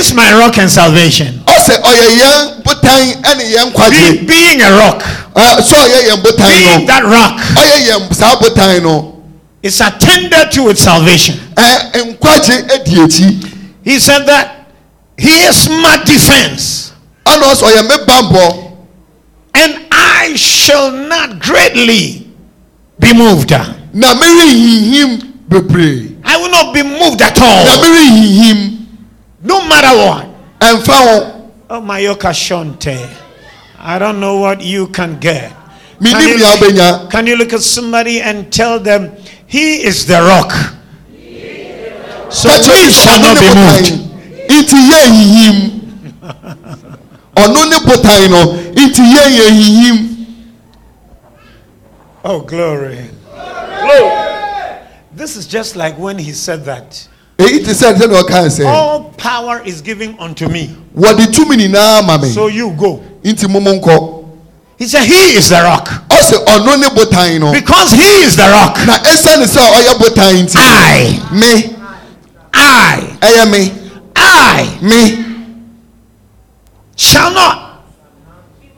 [0.00, 1.42] is my rock and salvation.
[1.46, 4.26] ɔsɛ ɔyɛ yɛn botan ɛne yɛn Be, nkwagye.
[4.26, 5.02] Being a rock,
[5.34, 7.36] Ɛ, sɛ ɔyɛ yɛn botan being no that rock.
[7.56, 9.22] Ɔyɛ yɛn saa botan no
[9.62, 11.38] is attended to with salvation.
[11.54, 13.52] ɛ nkwagye edi akyi
[13.84, 14.72] He said that
[15.18, 16.92] he is my defense,
[17.26, 18.66] ɛna ɔsɛ ɔyɛ me bambɔ
[19.54, 22.26] and I shall not greatly
[22.98, 23.50] be moved.
[23.50, 26.16] na merenhinhim bebree.
[26.24, 28.79] I will not be moved at na all, merenhinhim
[29.42, 30.26] no matter what.
[30.60, 31.36] ɛmfa ho
[31.72, 33.08] Oh, Mayoka Shonte.
[33.78, 35.52] I don't know what you can get.
[36.00, 39.12] menim Can you, nea can you look at somebody and tell them,
[39.46, 40.50] He is the rock?
[42.32, 44.10] So Ka kyerɛ we shall not be botan moved.
[44.50, 45.56] nti yɛnhinhim
[47.36, 48.42] ɔno ne botan no
[48.74, 50.06] nti yɛn yɛnhinhim
[52.22, 53.08] Oh, oh glory.
[55.12, 57.08] This is just like when he said that.
[57.44, 60.76] Èyí ti sɛ sɛdeɛ ɔkaa sɛ All power is given unto me.
[60.96, 63.02] wɔde tumi nyinaa ma me So you go.
[63.24, 64.16] nti momo nkɔ
[64.78, 65.88] He said, He is the rock.
[66.08, 68.76] ɔsɛ ɔno ne botan no Because He is the rock.
[68.86, 71.76] na ɛsiane sɛ ɔyɛ botan nti I, me
[72.52, 73.72] I, ɛyɛ me
[74.16, 75.26] I me
[76.96, 77.84] shall not.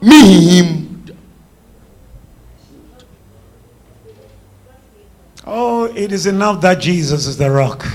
[0.01, 0.21] me
[0.57, 0.79] Him.
[5.45, 7.85] Oh, it is enough that Jesus is the rock.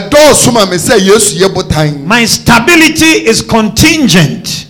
[0.00, 4.66] Ɛdɔɔso ma me sɛ yesu yɛ botan My stability is contingent.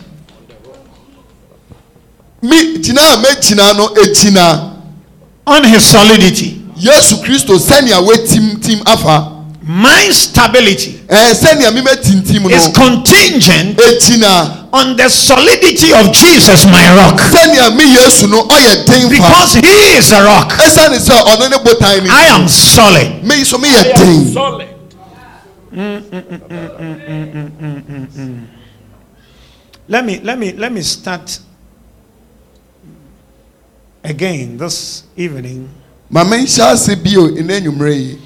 [2.42, 4.72] Me gyina a mɛgyina no egyina
[5.46, 6.62] on His solidity.
[6.78, 9.32] yesu kristo sɛnea wetimtim afa
[9.68, 16.66] My stability ɛɛ sɛnea mi mɛtintim is no contingent egyina on the solidity of Jesus,
[16.66, 17.18] my rock.
[17.18, 22.02] sɛnea mi yesu no ɔyɛ Because He is a rock, ɛsiane sɛ ɔno ne botan
[22.04, 23.24] ni I am solid.
[23.24, 24.68] me so mi yɛ den Solid.
[25.76, 26.04] Let
[30.06, 31.38] me let me let me start
[34.02, 35.68] again this evening
[36.10, 38.18] maame nhyɛ bio ɛnɛ enyimire yi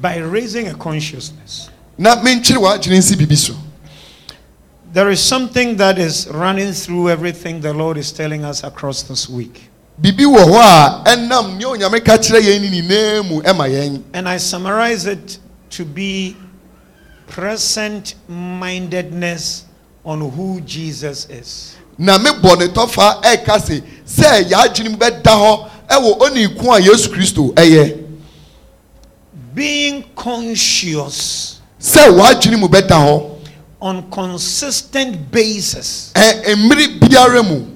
[0.00, 1.68] by raising a consciousness.
[1.98, 3.54] na me w'adwene nsi bibi so
[4.90, 9.28] There is something that is running through everything the Lord is telling us across this
[9.28, 9.68] week.
[10.00, 14.26] bibi wɔ hɔ a ɛnam nea onyame ka kyerɛ yɛn nyinaa mu ɛma yɛn And
[14.26, 15.38] I summarize it
[15.72, 16.36] to be
[17.26, 19.64] present mindedness
[20.04, 21.76] on who Jesus is.
[21.98, 26.72] na me bɔ ne tɔfa ɛka se sɛ yɛadwene mu bɛda hɔ ɛwɔ oni ko
[26.72, 27.98] a yesu kristo ɛyɛ
[29.54, 33.38] Being conscious sɛ w'adwene mu bɛda hɔ
[33.80, 37.66] on consistent basis ɛ mmiri biara mu.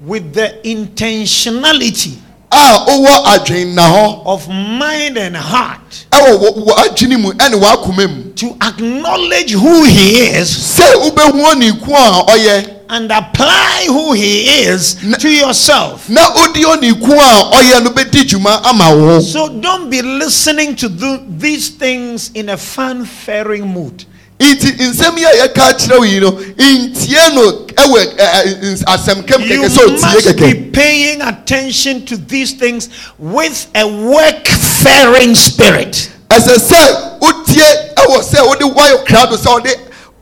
[0.00, 2.18] with the intentionality
[2.50, 6.06] a ɔwɔ adwene na hɔ of mind and heart.
[6.10, 10.48] Ɛwɔ wɔ- w'adwene mu ɛne w'akoma mu to acknowledge who he is.
[10.78, 11.52] Sɛ wobɛhu
[11.94, 16.08] a ɔyɛ and apply who he is to yourself.
[16.08, 17.90] na odi oni ko a ɔyɛ no
[18.24, 24.04] dwuma ama So don't be listening to the, these things in a fanfaring mood.
[24.38, 28.82] Nti nsɛm yi a yɛka kyerɛ wo yi no ntie no ɛwɔ ɛ, ɛ, ns-
[28.84, 32.88] asɛm You kɛkɛ sɛ otie must be kɛkɛ paying attention to these things
[33.18, 36.10] with a work-faring spirit.
[36.30, 39.74] ɛsɛ sɛ wotie ɛwɔ sɛ wode wayɔ krado sɛ wode eh,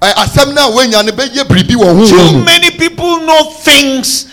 [0.02, 4.26] ɛ, asɛm no a woanya no bɛyɛ biribi wɔ ho Too many people know things.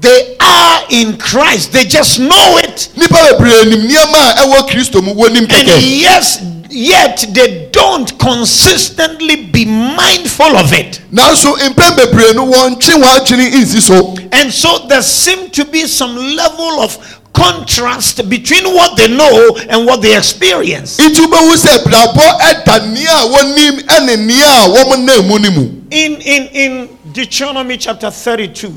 [0.00, 1.70] They are in Christ.
[1.72, 6.40] They just know it, nipa bebree nim nneɛma a ɛwɔ kristo mu wɔnim and yes,
[6.72, 11.00] yet they don't consistently be mindful of it.
[11.12, 15.86] nanso mpɛn bebree no wɔntwe wɔn adwene nsi so And so there seem to be
[15.86, 20.96] some level of contrast between what they know and what they experience.
[20.98, 25.50] nti wobɛhu sɛ brabɔ ɛda nea a wɔnim ɛne nea a wɔn nam mu no
[25.50, 28.68] mu In in in Deuteronomy chapter 32,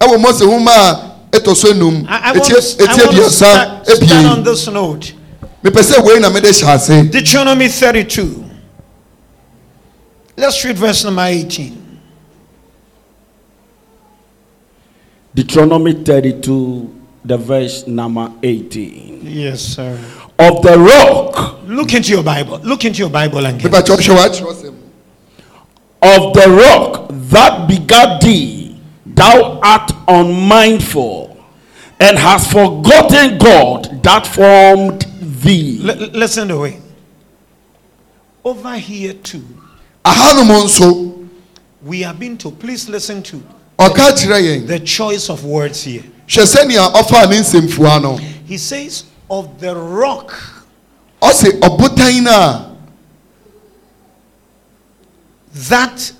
[0.00, 2.54] ɛwɔ mose nwoma a ɛtɔ so enum I, I want I
[3.04, 4.42] want to start, start eh, on eh.
[4.42, 5.12] this note.
[5.62, 8.44] Mepɛ sɛ wei na mede hyɛ Deuteronomy 32.
[10.36, 11.76] Let's read verse number 18.
[15.34, 19.20] Deuteronomy 32, the verse number 18.
[19.22, 19.98] Yes, sir.
[20.38, 22.58] Of the rock, Look into your Bible.
[22.64, 24.74] Look into your Bible and get mepɛ kyɛ ɔhwɛ w'atwerɛ sɛm
[26.02, 31.36] of the rock that begat thee, thou art unmindful,
[32.00, 35.06] and hast forgotten God that formed
[35.42, 35.80] thee.
[35.88, 36.80] L- listen to it.
[38.44, 39.44] Over here too,
[40.04, 41.28] ahanom nso
[41.82, 42.50] we have been to.
[42.50, 43.42] Please listen to
[43.78, 46.02] ɔka kyerɛ yɛn the choice of words here.
[46.26, 48.16] hwɛ sɛnea ɔfaa ne nsɛmfua no
[48.46, 50.34] He says, "Of the rock
[51.22, 52.76] no
[55.68, 56.12] that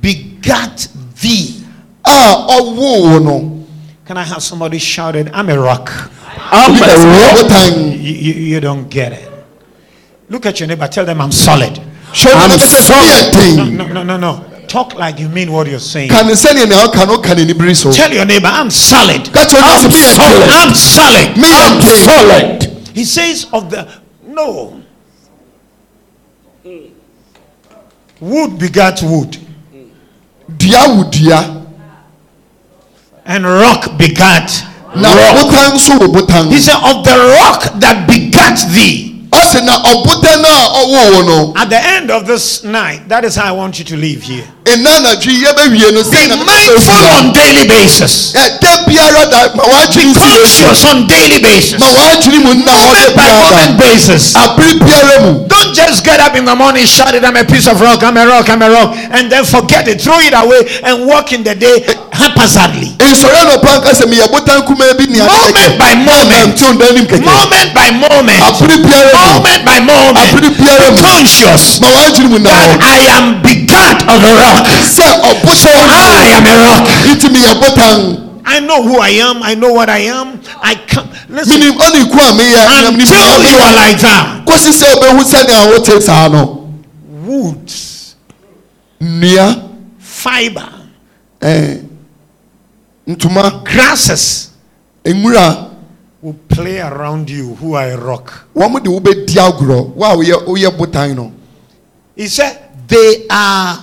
[0.00, 0.88] begat
[1.20, 1.64] thee.
[2.04, 3.66] a ɔwoo wo no
[4.04, 5.28] Can I have somebody shout it?
[5.32, 5.90] I'm a rock.
[6.36, 7.76] I'm ka rock.
[7.76, 9.28] You, you, you don't get it.
[10.28, 10.88] Look at your neighbor.
[10.88, 11.72] Tell them I'm solid.
[12.12, 13.56] hwɛ I'm solid.
[13.56, 14.48] No, no, no, no, no.
[14.68, 16.08] Talk like you mean what you're saying.
[16.08, 19.30] ka ne sɛneɛ nea ɔka no ka ne nibiri so Tell your neighbor I'm solid.
[19.32, 20.48] ka kyerɛ no sɛ meyɛ solid.
[20.50, 21.28] I'm solid.
[21.36, 22.88] meyɛ I'm solid.
[22.94, 23.86] He says of the
[24.26, 24.78] no.
[28.20, 29.36] Wood begat wood,
[30.56, 31.66] dua wood dua
[33.26, 34.71] and rock begat.
[34.94, 39.08] Na ɔbotan nso wo botan He said of the rock that begat thee.
[39.32, 40.54] ɔsɛ na ɔbotan a
[40.84, 44.22] ɔwoo At the end of this night, that is how I want you to leave
[44.22, 44.44] here.
[44.64, 48.34] ɛna anadwo yi yɛbɛwie no Be mindful on daily basis.
[48.34, 51.80] Eh, ɛda biara da ma Be wɔadwene si yɛ conscious on daily basis.
[51.80, 54.34] ma wɔadwene mu nna Moment by moment basis.
[54.36, 57.66] abere biara mu Don't just get up in the morning, shout it, I'm a piece
[57.66, 60.60] of rock, I'm a rock, I'm a rock, and then forget it, throw it away,
[60.84, 62.94] and walk in the day eh, haphazardly.
[62.98, 66.54] nsɔre anɔpa nka sɛ meyɛ botan kumaa bi nea Moment by moment.
[66.56, 68.40] ntew nda nim kɛkɛ Moment by moment.
[68.42, 70.18] abere biara mu Moment by moment.
[70.18, 74.66] abere biara mu Conscious ma wɔadwene mu nna that I am begat of a rock.
[74.84, 75.06] sɛ
[75.56, 76.88] So I am a rock.
[77.10, 79.40] nti meyɛ botan I know who I am.
[79.42, 80.40] I know what I am.
[80.62, 84.44] I can't listen menim ɔne ku a meyɛ menim until you are like that.
[84.44, 86.58] kɔsi sɛ wobɛhu sɛnea wote saa no
[87.24, 88.16] Woods,
[89.00, 89.62] nnua
[89.98, 90.68] fiber,
[91.40, 91.82] ɛɛ,
[93.06, 94.50] ntoma grasses
[95.04, 95.70] nwura
[96.22, 98.46] will play around you who are a rock.
[98.54, 101.32] wɔn de wobɛdi agorɔ wo a woyɛ woyɛ botan no
[102.16, 102.58] He said,
[102.88, 103.78] They are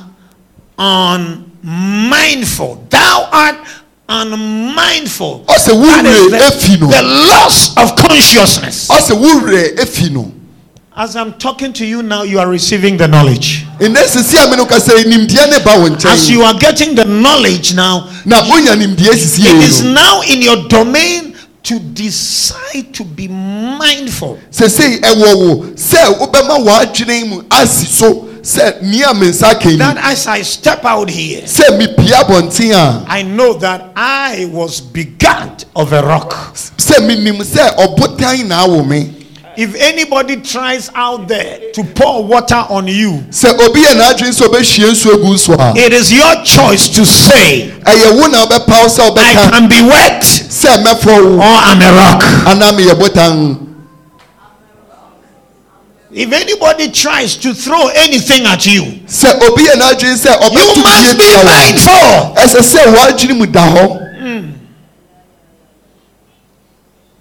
[0.78, 2.86] unmindful.
[2.90, 3.56] Thou art
[4.08, 5.46] unmindful.
[5.48, 8.88] ɔsɛ wo efi the, no the loss of consciousness.
[8.88, 10.32] ɔsɛ wo werɛ efi no
[11.00, 13.64] As I'm talking to you now, you are receiving the knowledge.
[13.80, 17.74] ɛnɛ sisi a menu kasa nimdeɛ ne ba wo As you are getting the knowledge
[17.74, 23.30] now, na wonya nimdeɛ sisi it is now in your domain to decide to be
[23.30, 24.38] mindful.
[24.52, 25.56] sese ɛwɔ wo.
[25.74, 30.84] Sɛ wobɛma w'adwene mu asi so sɛ nea me nsa ka That as I step
[30.84, 36.36] out here, abɔnten know that I was begat of a rock.
[39.60, 42.64] Sɛ minim sɛ ɔbotan na awo me If anybody tries out there to pour water
[42.70, 46.36] on you, sɛ obi yɛ n'adwene sɛ ɔbɛhyia nsuo gu so a it is your
[46.44, 51.94] choice to say, ɛyɛ wo na wobɛpaw sɛ I can be wet or I'm a
[51.94, 52.24] rock.
[52.48, 53.66] anaa meyɛ botan
[56.12, 61.18] If anybody tries to throw anything at you, sɛ obi yɛ n'adwene sɛ you must
[61.18, 62.36] be mindful.
[62.36, 64.10] ɛsɛ sɛ w'adwene mu da hɔ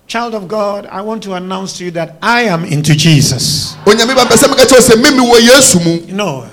[0.08, 3.76] Child of God, I want to announce to you that I am into Jesus.
[3.84, 6.48] onyame ba mpɛ sɛ meka kyerɛ wo sɛ memi wɔ yesu mu No,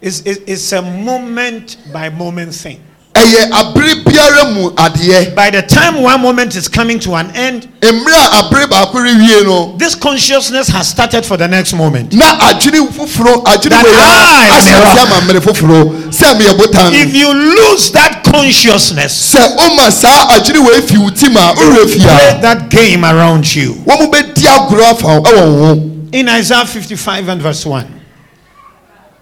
[0.00, 2.80] it's, it's a moment by moment thing.
[3.14, 7.68] Ɛyɛ abere biara mu adeɛ By the time one moment is coming to an end,
[7.80, 12.12] mmerɛ a abere baako rewie no this consciousness has started for the next moment.
[12.14, 15.10] na adwene foforɔ adwene That wei I am a ahyɛ rock.
[15.10, 20.64] ama mmere foforɔ sɛ meyɛ botan If you lose that consciousness, sɛ woma saa adwene
[20.66, 23.74] wei fi wo tim a wowerɛ fi play a that game around you.
[23.86, 27.86] wɔn mu bɛdi agorɔ afa wo ɛwɔ wo ho In Isaiah 55 and verse 1.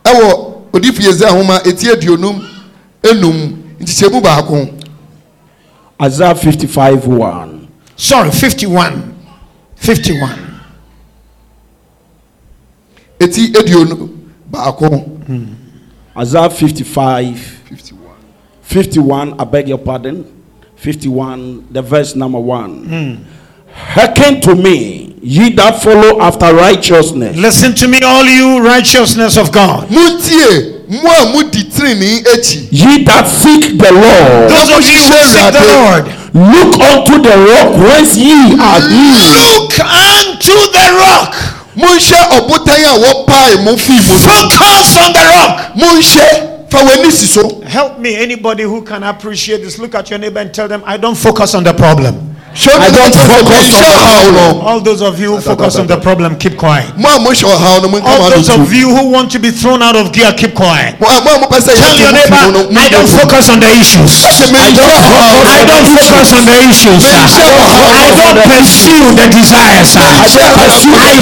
[0.05, 2.45] ɛwɔ odifo yɛsɛ ahoma eti aduonum
[3.03, 4.69] enum nkyekyɛmu baako
[6.01, 7.69] Isaiah 55 1.
[7.97, 9.15] Sorry, 51.
[9.77, 10.39] 51.
[13.21, 14.09] eti aduonum
[14.51, 15.05] baako
[16.17, 17.37] Isaiah 55
[17.69, 17.99] 51
[18.63, 20.25] 51, I beg your pardon.
[20.77, 23.27] 51, the verse number 1.
[23.79, 27.37] Hearken to me, ye that follow after righteousness.
[27.37, 29.89] Listen to me, all you righteousness of God.
[29.89, 35.19] montie mo a modi tirinii akyi Ye that seek the Lord, Those of you who
[35.25, 36.05] seek the Lord,
[36.35, 39.31] look unto the rock whence ye are hid.
[39.37, 41.33] look unto the rock.
[41.77, 45.75] monhyɛ ɔbotan a wɔpae mo fii mu no Focus on the rock.
[45.77, 49.79] monhyɛ fa w'ani si so Help me, anybody who can appreciate this.
[49.79, 52.37] Look at your neighbor and tell them, I don't focus on the problem.
[52.55, 53.89] Hyɛ I don't sɛ focus on the
[54.39, 56.97] ɔhaw All those of you who focus on the problem, keep quiet.
[56.97, 59.51] mo a mohyɛ ɔhaw no monka mo All those of you who want to be
[59.51, 60.99] thrown out of gear, keep quiet.
[61.01, 62.89] mo a mo a mopɛ sɛ Tell your yɛto mo fi mu no neighbor, I
[62.89, 64.11] don't focus on the issues.
[64.25, 67.03] sɛ menhyɛ ɔhaw I don't focus on the issues.
[67.09, 69.97] I don't pursue the desires.
[69.97, 70.19] I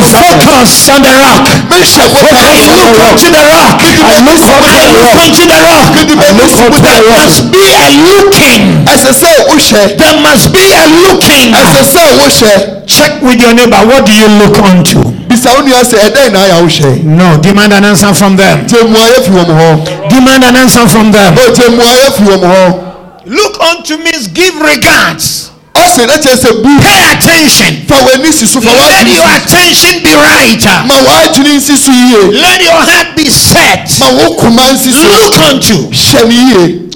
[0.07, 1.47] focus on the rock.
[1.47, 3.81] I look unto the rock.
[3.83, 5.17] I look unto the rock.
[5.23, 5.85] unto the rock.
[5.97, 8.85] mede m'ani si There must be a looking.
[8.87, 11.16] ɛsɛ sɛ wohyɛ There must be a looking.
[11.21, 13.77] Sɛ wohyɛ Check with your neighbor.
[13.87, 15.01] What do you look unto?
[15.29, 18.67] bisa wo nua sɛ ɛdɛn na ayɛ wohyɛ No, demand an answer from them.
[18.67, 21.35] gye mmuayɛ fi wɔm hɔ Demand an answer from them.
[21.39, 22.83] o gye mmuayɛ fi
[23.29, 25.51] Look unto me, give regards.
[25.75, 27.85] ɔsɛ ne kyerɛ sɛ bu Pay attention.
[27.89, 30.65] fa w'ani si so fa Let your attention be right.
[30.87, 33.91] ma w'adwene nsi so yie Let your heart be set.
[33.99, 35.91] ma wo koma nsi so Look unto.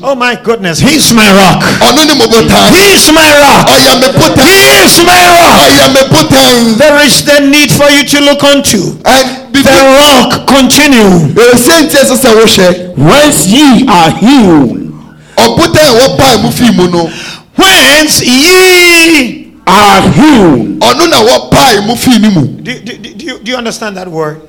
[0.01, 1.63] Hyɛ ne yie Oh my goodness, He's my rock.
[1.63, 3.69] ɔno ne mo botan He's my rock.
[3.69, 5.61] ɔyɛ me botan He is my rock.
[5.69, 8.99] ɔyɛ me botan There is the need for you to look unto.
[9.05, 11.35] and The rock continue.
[11.35, 14.93] ɛsɛ nti ɛsɛ sɛ wohyɛ Whence ye are healed,
[15.37, 17.11] ɔbotan a wɔpae mu fii mu no
[17.57, 19.53] Whence ye.
[19.67, 20.81] are healed.
[20.81, 23.97] ɔno na wɔpae mu fii ne mu Do, do, do, do you, do you understand
[23.97, 24.41] that word?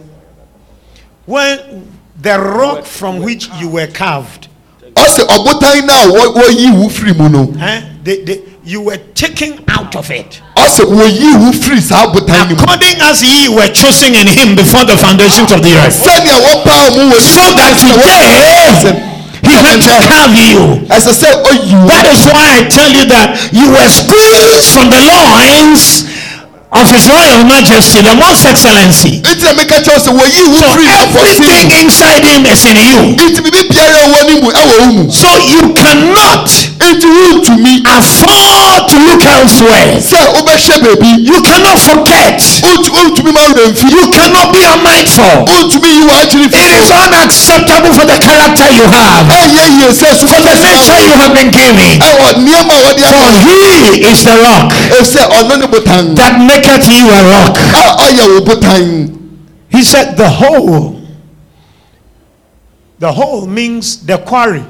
[1.25, 1.87] When
[2.21, 4.47] the rock from which you were carved,
[4.95, 7.81] ɔbotan no a wɔ- wɔyi wo firi mu no eh,
[8.63, 10.39] you were taken out of it.
[10.57, 14.55] ɔsɛ wɔyi wo firi saa botan no mu According as ye were chosen in him
[14.55, 16.01] before the foundations of the earth.
[16.03, 19.07] sɛnea wɔpae mu wɔ So that today
[19.43, 20.85] he had to carve you.
[20.87, 24.89] ɛsɛ sɛ ɔyi wo That is why I tell you that you were squeezed from
[24.89, 26.05] the loins
[26.71, 29.19] of his royal majesty, the most excellency.
[29.19, 33.01] nti na meka kyerɛ wo sɛ So everything inside him is in you.
[33.19, 36.47] nti biribi biara a mu ɛwɔ wo So you cannot
[37.91, 39.99] afford to look elsewhere.
[39.99, 42.39] sɛ wobɛhyɛ baabi You cannot forget.
[42.63, 45.45] Wontu- wontumi ma werɛ mfi You cannot be unmindful.
[45.51, 49.27] wontumi yi w'agyene It is unacceptable for the character you have,
[49.91, 51.99] sɛ for the nature you have been given.
[51.99, 56.87] ɛwɔ nneɛma a wɔde For he is the rock ɛsɛ ɔno ne botan that maketh
[56.87, 57.57] you a rock.
[57.57, 59.17] a ɔyɛ wo botan
[59.69, 61.01] He said the whole.
[62.99, 64.63] The whole means the quarry.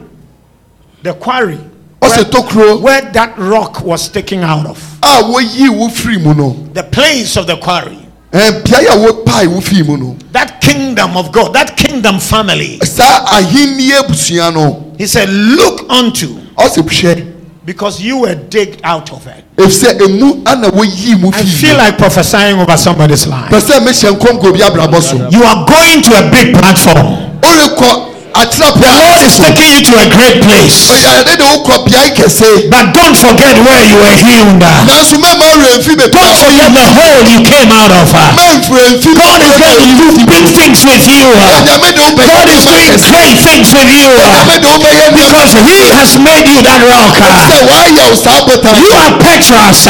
[1.04, 1.60] The quarry.
[2.02, 5.00] ɔsɛ tokuro Where that rock was taken out of.
[5.04, 7.98] a wo firi mu no The place of the quarry.
[8.32, 11.54] ɛɛ beaeɛ a wɔpae wo firi mu no That kingdom of God.
[11.54, 12.80] That kingdom family.
[12.84, 16.38] saa ahenni abusua He said, Look unto.
[17.64, 19.44] Because you were digged out of it.
[19.58, 23.52] efisɛ emu ana wɔyi mu I feel like prophesying over somebody's life.
[23.52, 27.32] pɛ sɛ mehyɛ nkɔnkɔ bi abrabɔ so You are going to a big platform.
[28.32, 30.88] The Lord is taking you to a great place.
[30.90, 34.64] ɔyɛ de wokɔ beae kɛse But don't forget where you were healed.
[34.88, 35.36] Don't forget
[36.72, 38.08] the hole you came out of.
[38.12, 41.28] God is going to do big things with you.
[41.54, 42.50] onyame de wobɛyɛ God
[43.74, 44.08] with you.
[44.08, 47.14] onyame de wobɛyɛ nneɛma Because He has made you that rock.
[47.18, 48.40] sɛ wayɛ wo saa
[48.78, 49.88] You are Petros.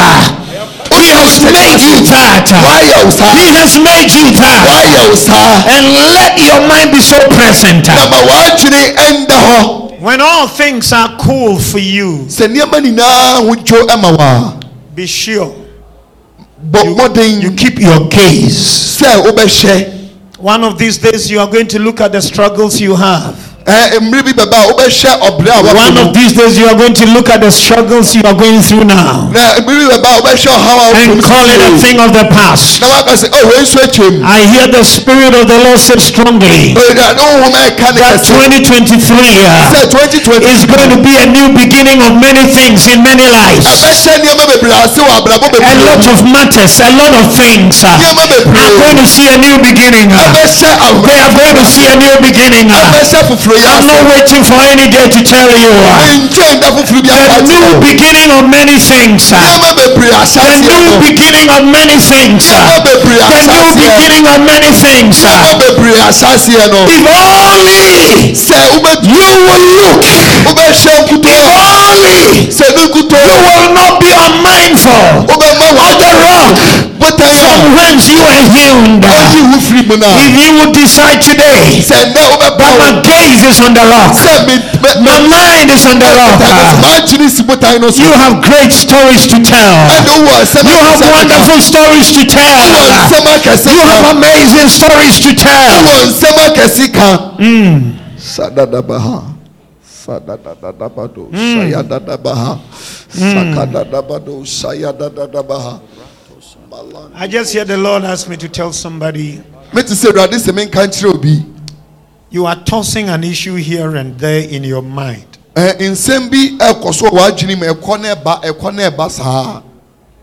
[0.91, 2.45] He has made you that.
[2.51, 4.59] wayɛ wo saa He has made you that.
[4.67, 5.01] wayɛ
[5.67, 7.87] And let your mind be so present.
[7.87, 13.45] na ma w'adwene ɛnda hɔ When all things are cool for you, sɛ nneɛma nyinaa
[13.45, 14.57] ho dwo ɛma
[14.95, 15.53] be sure
[16.69, 18.99] bɔ you mmɔden keep your gaze.
[20.37, 23.35] One of these days, you are going to look at the struggles you have.
[23.65, 26.93] Ɛɛ mmere bi bɛba a wobɛhyɛ ɔbrɛ a One of these days, you are going
[26.93, 30.21] to look at the struggles you are going through now na mmere bi bɛba a
[30.21, 32.81] wobɛhyɛ ɔhaw a wakɔ and call it a thing of the past.
[32.81, 35.97] na waka sɛ oh wei nso atwam I hear the Spirit of the Lord say
[36.01, 41.53] strongly ɔyɛdade honhom ɛka ne that 2023 uh, 2020 is going to be a new
[41.53, 43.65] beginning of many things in many lives.
[43.65, 47.93] ɛbɛhyɛ nneɛma bebree ase wɔ abrabɔ A lot of matters, a lot of things uh,
[47.93, 50.09] are going to see a new beginning.
[50.11, 50.33] uh.
[51.05, 52.71] They are going to see a new beginning.
[53.51, 55.73] Ɛbɛhyɛ foforɔ yi I'm not waiting for any day to tell you.
[56.15, 59.29] nkyɛn da foforɔ bi The new beginning of many things.
[59.29, 59.37] The
[60.79, 62.47] new beginning of many things.
[62.47, 62.61] The
[63.51, 65.15] new beginning of many things.
[65.23, 67.01] nneɛma bebree ahyɛseɛ no If
[67.51, 68.33] only
[69.03, 70.03] you will look.
[71.01, 71.41] nkutoo
[71.91, 78.21] Only sɛ ne nkutoo you will not be unmindful of the rock from whence you
[78.21, 79.01] are healed.
[79.01, 82.91] ɔyi wo firi mu no If you would decide today sɛ nnɛ wobɛba that my
[83.01, 86.39] gaze is on the rock, sɛ me me- my mind is on the rock,
[86.81, 89.75] magyene si botan no so you have great stories to tell.
[89.89, 92.69] ɛne wowɔ nsɛm You have wonderful stories to tell.
[93.65, 95.81] You have amazing stories to tell.
[95.81, 96.37] wowɔ nsɛm
[106.73, 109.41] I just hear the Lord ask me to tell somebody.
[109.73, 111.45] Mete sɛ awurade sɛ menka nkyerɛ obi.
[112.29, 115.37] You are tossing an issue here and there in your mind.
[115.55, 119.61] Eh, nsɛm bi ɛkɔ so wɔ w'adwene mu ɛkɔ ne ɛba ɛkɔ ne ɛba saa.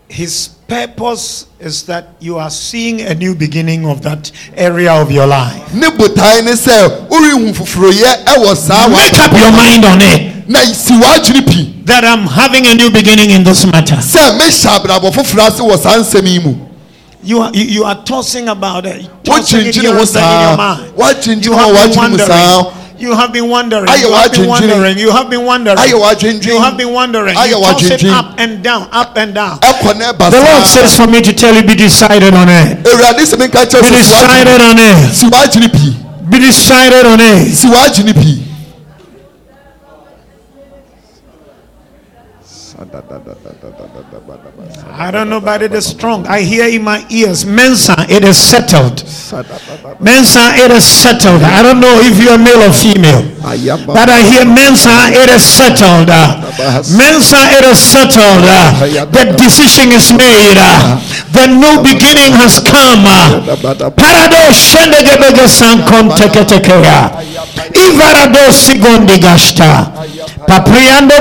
[0.07, 5.27] His purpose is that you are seeing a new beginning of that area of your
[5.27, 5.71] life.
[5.75, 10.29] ne botae ne sɛ worehu foforoyɛ ɛwɔ saa Make up your mind on it
[11.89, 13.95] that I'm having a new beginning in this matter.
[13.97, 16.55] sɛ mehyɛ abrabɔ foforɔ ase wɔ saa nsɛm yi mu
[17.21, 19.03] You are, you, you are tossing about it.
[19.25, 20.93] Tossing it Wokyinkyini here ho and there in your mind.
[20.95, 22.55] Woakyinkyini You ho have a been woadwene mu saa.
[22.63, 22.75] wondering.
[22.99, 23.87] You have been wondering.
[23.99, 24.97] You have been wondering.
[24.99, 25.77] You have been wondering.
[26.47, 27.35] You have been wondering.
[27.35, 29.59] You toss it up and down, up and down.
[29.59, 32.83] ɛkɔ ne ɛba The Lord says for me to tell you, be decided on it.
[32.85, 35.13] awurade sɛ menka kyerɛ Be sɛ si w'adwene- decided on it.
[35.15, 35.95] si w'adwene pii
[36.29, 38.48] Be decided on it.
[44.95, 46.25] I don't know, but it is strong.
[46.27, 49.03] I hear in my ears, Mensa, it is settled.
[49.99, 51.43] Mensa, it is settled.
[51.43, 53.19] I don't know if you are male or female,
[53.83, 56.07] but I hear Mensa, it is settled.
[56.95, 58.47] Mensa, it is settled.
[59.11, 60.55] The decision is made.
[61.35, 63.03] The new beginning has come.
[63.91, 65.51] Parado shendegebege.
[67.75, 68.47] Ivarado.
[70.47, 71.15] Papriando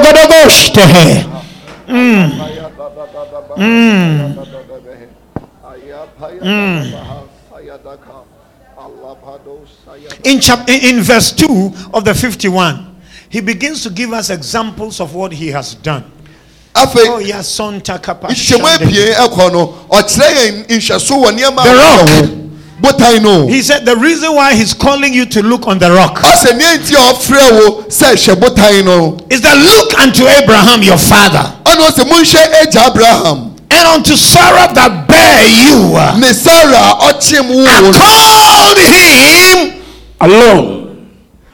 [9.19, 10.25] godogoshte.
[10.25, 12.97] in chapter in verse 2 of the 51
[13.29, 16.05] he begins to give us examples of what he has done.
[16.75, 22.48] Oh afei nhyɛmu apie ɛkɔ no ɔkyerɛ yɛn nhwɛso wɔ nneɛma
[22.81, 22.99] The a rock.
[22.99, 23.19] wɔwɔ ho.
[23.19, 26.19] botan no he said the reason why he's calling you to look on the rock
[26.19, 30.83] ɔsɛ nea nti a ɔfrɛ wo sɛ hyɛ botan no is that look unto abraham
[30.83, 36.77] your father ɔne ɔsɛ monhwɛ agya abraham and unto sarah that bare you ne sara
[36.77, 39.79] a ɔkyem I called him
[40.21, 40.78] Alone.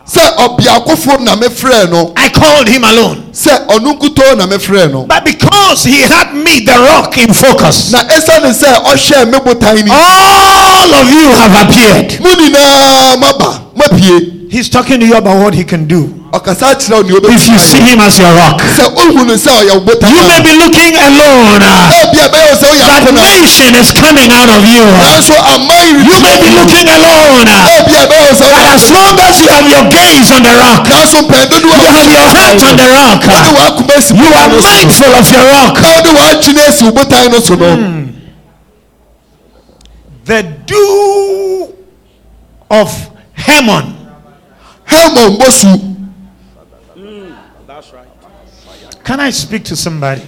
[0.06, 3.24] Sɛ ɔbeakofo na mefrɛ no i called him alone.
[3.32, 5.04] sɛ ɔno nkutoo na mefrɛ no.
[5.06, 9.84] But because he had me the rock in focus na ɛsiane sɛ ɔhyɛ me botan
[9.84, 12.20] ni all of you have appeared.
[12.20, 16.96] mo nyinaa maba moapue he's talking to you about what he can do ɔkasa kyerɛ
[16.98, 19.72] wo nea if you see wobɛtumi him as your rock sɛ wohu no sɛ ɔyɛ
[19.78, 23.02] wo botan You may a be looking alone, uh, ebia bɛyɛ wo sɛ woyɛ but
[23.06, 24.82] akona nation is coming out of you.
[24.98, 28.84] nanso aman You may be looking alone, uh, ebia bɛyɛ wo sɛ but woyɛ as
[28.90, 32.26] long as you have your gaze on the rock, nanso mpɛn dodo you have your
[32.34, 35.12] heart on the rock, wode uh, w'akoma asi you are botan no so no mindful
[35.14, 35.74] of your rock.
[35.80, 37.70] na wode w'adwene asi wo botan no so no
[40.24, 41.74] The dew
[42.70, 42.88] of
[43.34, 43.94] Haman
[44.84, 45.94] hermon bosu
[47.66, 48.06] That's right.
[49.04, 50.22] Can I speak to somebody?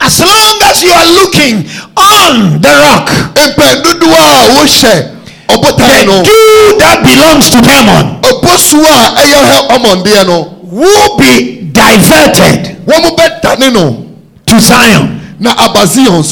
[0.00, 5.12] As long as you are looking on the rock, mpɛn dodo a wohyɛ
[5.48, 11.68] ɔbotan the no dew that belongs to Hermon ɔbosu a ɛyɛ ɔmɔndeɛ no will be
[11.70, 14.06] diverted wɔn mo bɛdane no
[14.46, 15.20] to Zion.
[15.38, 16.22] na aba zion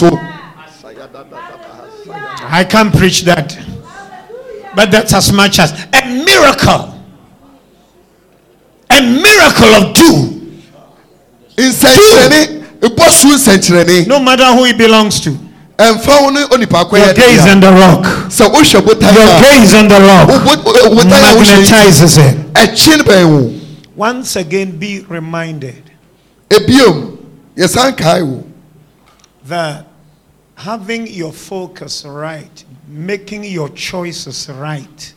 [2.46, 3.58] I can't preach that.
[4.76, 6.94] But that's as much as a miracle.
[8.90, 10.43] A miracle of dew.
[11.56, 12.62] Nsɛnkyerɛnne
[12.96, 15.30] bosu nsɛnkyerɛnne No matter who it belongs to.
[15.78, 18.04] ɛnfa wo ne onipa Your gaze on the rock.
[18.28, 20.28] sɛ wohwɛ botan Your gaze on the rock.
[20.28, 23.60] Bo- wo- botan a wohyɛ yi, magnetizes it.
[23.96, 25.90] Once again, be reminded
[26.50, 27.16] ebiom
[27.56, 28.44] yɛsan kae wo
[29.46, 29.86] that
[30.56, 35.12] having your focus right, making your choices right,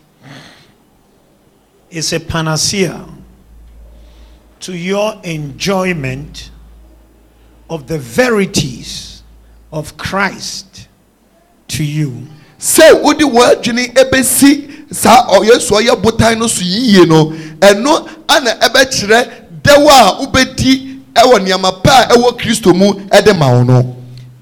[1.90, 3.06] is a panacea
[4.62, 6.52] to your enjoyment
[7.70, 9.24] of the verities
[9.72, 10.88] of Christ
[11.70, 12.28] to you.
[12.60, 17.26] sɛ wode w'adwene ɛbɛsi saa ɔ- yesu a ɔyɛ botan no so yie no
[17.60, 23.52] ɛno ana ɛbɛkyerɛ dɛw a wobɛdi ɛwɔ nneɛma pa a ɛwɔ kristo mu ɛde ma
[23.52, 23.94] wo no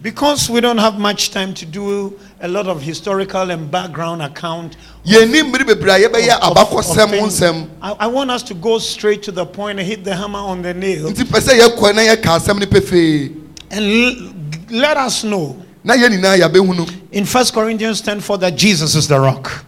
[0.02, 2.14] Because we don't have much time to do
[2.46, 4.78] a lot of historical and background account.
[5.06, 7.70] yɛni mmere bebree a yɛbɛyɛ of- of- of.
[7.82, 10.62] I, I want us to go straight to the point and hit the hammer on
[10.62, 13.36] the nail nti pɛ sɛ yɛkɔ na yɛka asɛm no pefee
[13.72, 14.34] and l-
[14.70, 19.08] let us know na yɛn nyinaa yɛabɛhunu in 1 Corinthians 10 4 that Jesus is
[19.08, 19.66] the rock.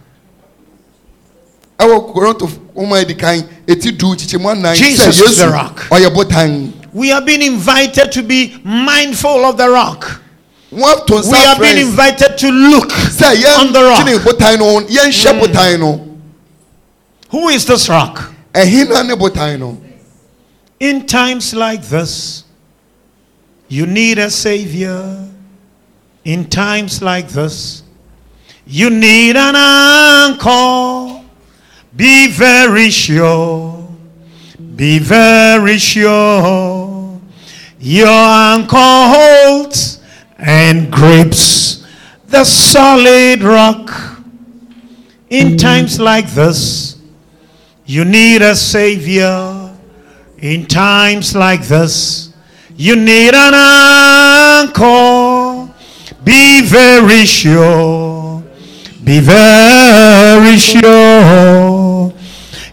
[1.80, 5.84] ɛwɔ korinto nwoma a edi kan eti du kyikyɛmu anan sɛ Jesus is the rock.
[6.92, 10.22] We have been invited to be mindful of the rock.
[10.72, 14.06] Ato We have been invited to look on the rock.
[14.06, 15.40] kyene botan no yɛn hyɛ mm.
[15.40, 16.18] botan no
[17.30, 18.32] Who is this rock?
[18.52, 19.80] botan no
[20.80, 22.44] In times like this,
[23.68, 25.26] you need a savior.
[26.24, 27.82] In times like this,
[28.66, 31.24] you need an anchor.
[31.96, 33.88] Be very sure.
[34.76, 37.20] Be very sure.
[37.80, 39.97] Your anchor holds
[40.38, 41.86] and grips
[42.26, 43.90] the solid rock.
[45.30, 45.56] In mm-hmm.
[45.56, 46.98] times like this,
[47.84, 49.74] you need a savior.
[50.38, 52.32] In times like this,
[52.76, 53.54] you need an
[54.68, 55.74] anchor.
[56.24, 58.42] Be very sure.
[59.02, 62.12] Be very sure.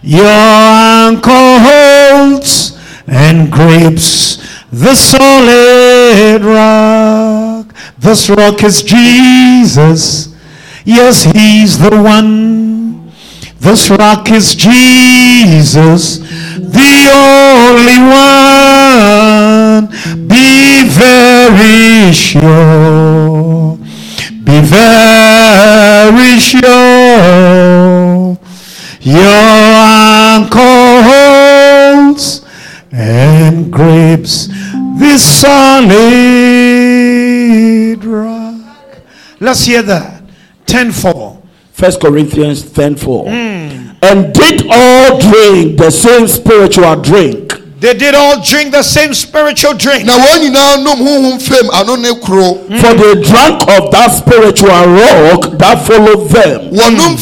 [0.01, 7.73] Your anchor holds and grips the solid rock.
[7.97, 10.35] This rock is Jesus.
[10.83, 13.09] Yes, He's the one.
[13.57, 16.19] This rock is Jesus,
[16.59, 19.87] the only one.
[20.27, 23.77] Be very sure.
[24.43, 28.37] Be very sure.
[29.01, 29.45] Your
[30.35, 32.43] anchor holds
[32.91, 34.49] and grips
[34.97, 35.93] the solid
[38.03, 38.55] rock.
[39.39, 40.23] Let's hear that.
[40.65, 41.41] 10 4.
[41.73, 43.27] First Corinthians 10 4.
[43.27, 47.53] And did all drink the same spiritual drink.
[47.79, 50.05] They did all drink the same spiritual drink.
[50.05, 54.69] na wɔn nyinaa nom honhom fam ano ne koro For they drank of that spiritual
[54.69, 56.71] rock that followed them.
[56.71, 57.17] wɔnom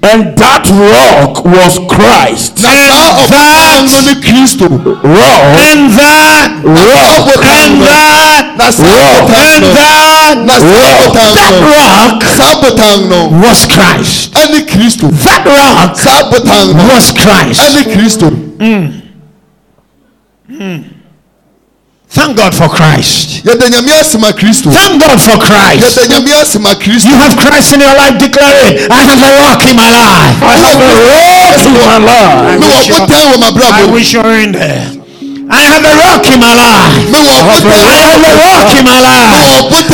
[0.00, 2.58] fii honhom fam ɔbotan a ɛdii wɔn akyi ne mu And that rock was Christ.
[2.58, 4.66] na saa ɔbotan no ne kristo
[5.04, 5.42] Rock.
[5.60, 7.28] And that, Rock.
[7.44, 9.30] and that, na saa Rock.
[9.30, 12.54] and that na saa ɔbotan That rock saa
[13.40, 14.32] was Christ.
[14.34, 16.22] ɛne kristo That rock saa
[16.88, 17.60] was Christ.
[17.60, 18.30] ɛne kristo
[22.10, 23.46] Thank God for Christ.
[23.46, 25.78] yɛda nyame ase ma kristo Thank God for Christ.
[25.94, 28.18] yɛda nyame ase ma kristo You have Christ in your life.
[28.18, 28.90] Declare it.
[28.90, 30.36] I have a rock in my life.
[30.42, 32.58] I have a rock in my life.
[32.58, 34.90] wɔ ɔbotan wɔ I wish you were in there.
[35.52, 36.98] I have a rock in my life.
[37.70, 39.30] I have a rock in my life.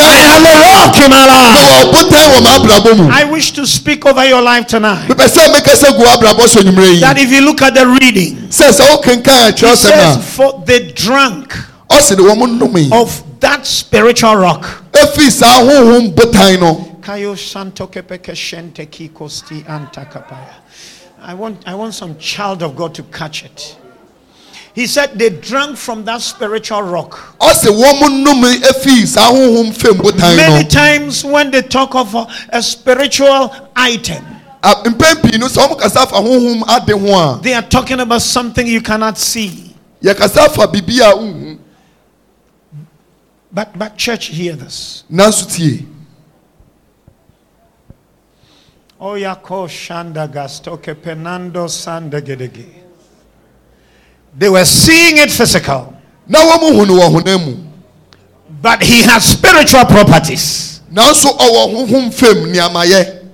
[0.00, 1.60] I have a rock in my life.
[1.68, 5.06] wɔ ɔbotan wɔ m'abrabɔ mu I wish to speak over your life tonight.
[5.08, 8.48] mepɛ sɛ mekasa gu abrabɔ so nwummerɛ yi That if you look at the reading,
[8.48, 11.52] sɛ sɛ wokenkan it says, For they drank
[11.88, 14.64] ɔse de wɔn nomee of that spiritual rock.
[14.92, 20.54] ɛfiri saa honhom botan no Kayo Santo Kepeke Shente Kikosti Antakapaya.
[21.22, 23.76] I want, I want some child of God to catch it.
[24.74, 27.36] He said they drank from that spiritual rock.
[27.40, 32.26] ɔse wɔn nome ɛfiri saa honhom fam botan Many times when they talk of a,
[32.50, 34.24] a spiritual item,
[34.64, 38.00] A- mpɛn pii no sɛ wɔn kasa fa honhom ade ho a they are talking
[38.00, 39.72] about something you cannot see.
[40.02, 41.58] yɛkasa fa biribi a nhu
[43.56, 45.04] But, but church, hear this.
[45.10, 45.86] nanso tie
[49.00, 52.66] Oyako Shanda Gastoke Penando Sandegedege.
[54.36, 55.96] They were seeing it physical,
[56.28, 57.56] na wɔn hu no wɔ mu
[58.60, 60.82] but he has spiritual properties.
[60.92, 63.24] nanso ɔwɔ honhom fam nneɛmayɛ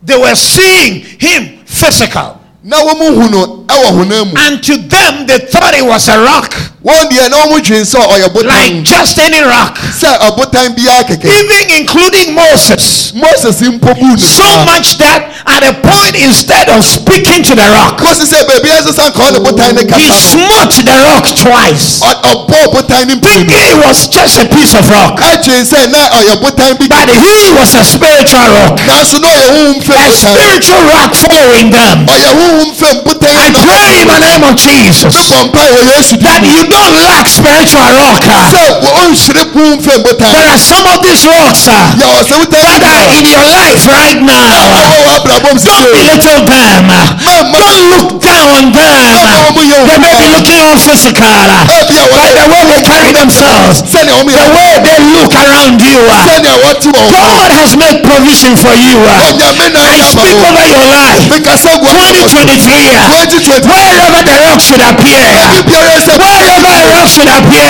[0.00, 2.40] They were seeing him physical.
[2.62, 6.54] na wɔn hu no ɛwɔ mu And to them, they thought it was a rock,
[6.84, 11.30] wɔn deɛ na wɔn dwen sɛ ɔyɛ like just any rock, sɛ ɔbotan biara kɛkɛ
[11.30, 13.12] even including Moses.
[13.14, 18.42] moses So much that at a point, instead of speaking to the rock, kɔsi sɛ
[18.50, 23.46] beebi ɛsesa nka ɔne botan ne he smote the rock twice, ɔ- ɔbɔ botan thinking
[23.50, 25.20] it was just a piece of rock.
[25.20, 29.46] ɛdwen sɛ na ɔyɛ botan bi But he was a spiritual rock, nanso na ɔyɛ
[29.54, 32.06] honhom fam a spiritual rock following them.
[32.06, 36.16] ɔyɛ honhom fam botan I pray in the name of Jesus bɔ mpa wɔ yesu
[36.18, 38.24] di that you don't lack spiritual rock.
[38.24, 39.12] honhom
[39.84, 45.20] fam There are some of these rocks botan that are in your life right now.
[45.20, 46.84] abrabɔ ah, mu Don't belittle them.
[46.88, 47.44] Ah.
[47.52, 48.88] Don't look down on them.
[48.88, 49.52] Ah.
[49.52, 51.28] They may be looking all physical.
[51.68, 53.82] By the way they carry themselves,
[54.32, 56.00] the way they look around you.
[56.24, 58.96] sɛnea wɔte wɔ hɔ God has made provision for you.
[59.04, 61.28] I speak over your life.
[61.28, 62.96] mekasa gu abrabɔ so 2023.
[63.68, 65.20] Wherever the rock should appear.
[65.68, 67.66] Wherever rock should appear.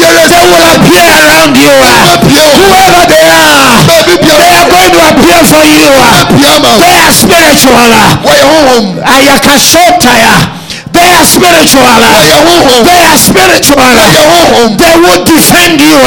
[0.00, 1.68] They will appear around you.
[1.68, 3.84] Whoever they are.
[3.84, 5.90] They are going to appear for you.
[6.80, 7.90] They are spiritual.
[9.04, 10.56] Ayakashotaya.
[10.90, 11.86] They are spiritual.
[12.82, 13.78] They are spiritual.
[14.76, 16.00] They will defend you.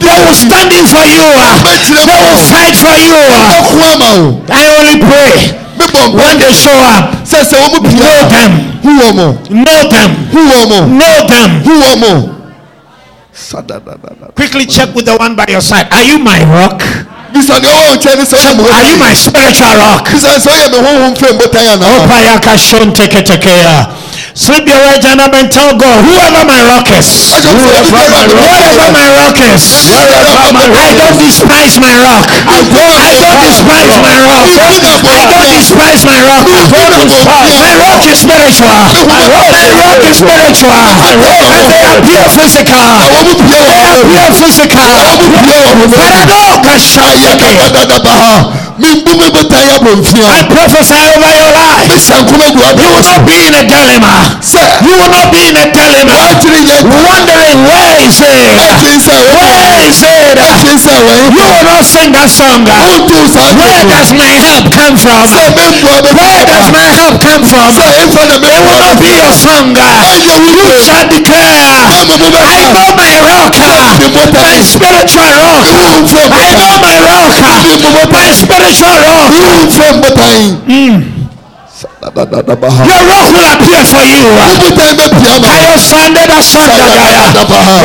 [0.00, 1.26] They will stand in for you.
[2.06, 3.18] They will fight for you.
[4.48, 5.66] I only pray
[6.14, 10.60] when they show up, know them, hu wɔ mo know them, hu wɔ
[11.00, 11.50] know them.
[11.66, 11.92] hu wɔ
[14.34, 15.88] Quickly check with the one by your side.
[15.92, 16.82] Are you my rock?
[17.34, 20.08] bisa deɛ ɔwɔ nkyɛn ne sɛ ɔyɛ mo Are you my spiritual rock?
[24.36, 24.66] Sɛ ɔyɛ me honhom fam botan anaa Opayakashonteketekeya.
[24.66, 28.36] Slip your right hand up and tell God, whoever my rock is, Whoever my rock
[28.36, 32.20] wherever my rock is, I don't despise my rock.
[32.44, 32.60] I
[33.16, 34.44] don't despise my rock.
[34.44, 36.44] I don't despise my rock?
[36.52, 38.76] My rock is spiritual.
[39.08, 40.84] My rock is spiritual.
[40.84, 42.92] And they appear physical.
[43.40, 44.84] They appear physical.
[46.76, 47.56] Shayake.
[48.76, 51.88] I prophesy over your life.
[51.88, 54.25] You will not be in a dilemma.
[54.56, 56.36] You will not be in a dilemma.
[56.86, 58.36] Wondering where is it?
[58.54, 60.36] Where is it?
[60.36, 62.64] You will not sing that song.
[62.66, 65.22] Where does my help come from?
[65.26, 67.70] Where does my help come from?
[67.76, 69.74] It will not be your song.
[69.76, 71.50] You shall declare,
[72.36, 73.56] I know my rock,
[74.32, 75.66] my spiritual rock.
[76.32, 77.30] I know my rock,
[78.12, 79.30] my spiritual rock.
[80.66, 81.15] Mm.
[82.06, 84.30] Your rock will appear for you.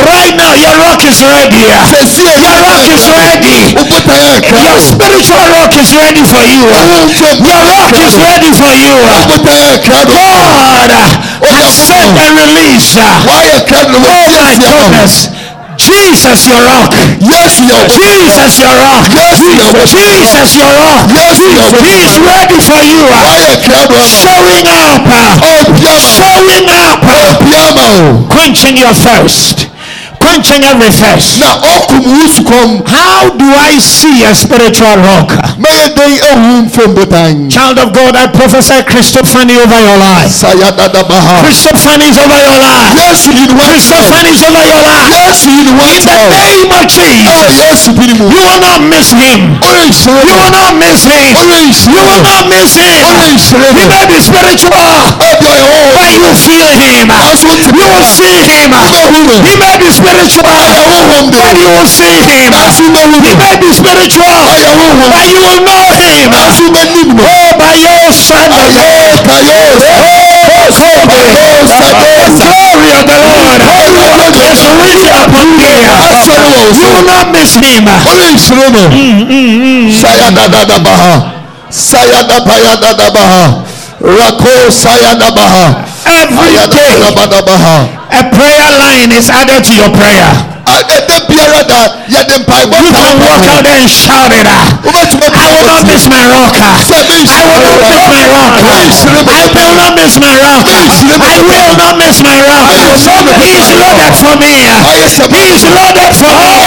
[0.05, 1.65] Right now, your rock is ready.
[1.65, 1.81] Your
[2.61, 3.73] rock is ready.
[4.61, 6.69] Your spiritual rock is ready for you.
[6.69, 8.93] Your rock is ready for you.
[11.41, 12.93] God has sent and released.
[13.01, 13.25] Oh
[14.37, 15.40] my goodness.
[15.81, 16.93] Jesus your rock.
[17.17, 19.09] Yes, your Jesus your rock.
[19.09, 21.09] Yes, your Jesus your rock.
[21.09, 23.09] Yes, your He is ready for you.
[24.05, 25.01] Showing up.
[25.97, 27.01] Showing up.
[28.29, 29.70] Quenching your thirst
[30.31, 31.43] quenching every thirst.
[31.43, 35.35] How do I see a spiritual rock?
[37.51, 40.31] Child of God, I prophesy Christophany over your life.
[41.43, 42.95] Christophany is over your life.
[42.95, 45.11] Yes, you Christophany is over your life.
[45.11, 45.75] Yes, you in
[46.07, 47.91] the name of Jesus.
[47.91, 49.59] You will not miss him.
[49.59, 51.35] You will not miss him.
[51.91, 53.03] You will not miss him.
[53.75, 54.71] He may be spiritual,
[55.19, 57.11] but you feel him.
[57.75, 58.71] You will see him.
[58.71, 62.53] He may be spiritual spiritual, you will see him.
[63.25, 64.25] He may be spiritual,
[65.09, 66.29] but you will know him.
[67.21, 68.49] Oh, by your son,
[72.21, 73.61] the glory of the Lord.
[74.51, 75.71] is risen upon me.
[76.77, 77.85] You will not miss him.
[78.91, 79.91] Mm, mm, mm.
[84.01, 85.80] Rako Sayadabaha.
[86.05, 86.97] Every day
[88.11, 90.27] a prayer line is added to your prayer.
[90.71, 90.83] You
[92.25, 92.43] can
[93.21, 94.81] walk out there and shout it out.
[94.81, 96.53] I will not miss my rock.
[96.57, 96.81] I
[97.45, 98.81] will not miss my rock.
[99.21, 100.65] I will not miss my rock.
[100.65, 102.65] I will not miss my rock.
[103.37, 104.53] He is loaded for me.
[104.57, 106.57] He is loaded for me.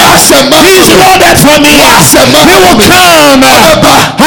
[0.63, 1.75] He is loaded for me.
[1.75, 2.23] He
[3.59, 4.24] will come.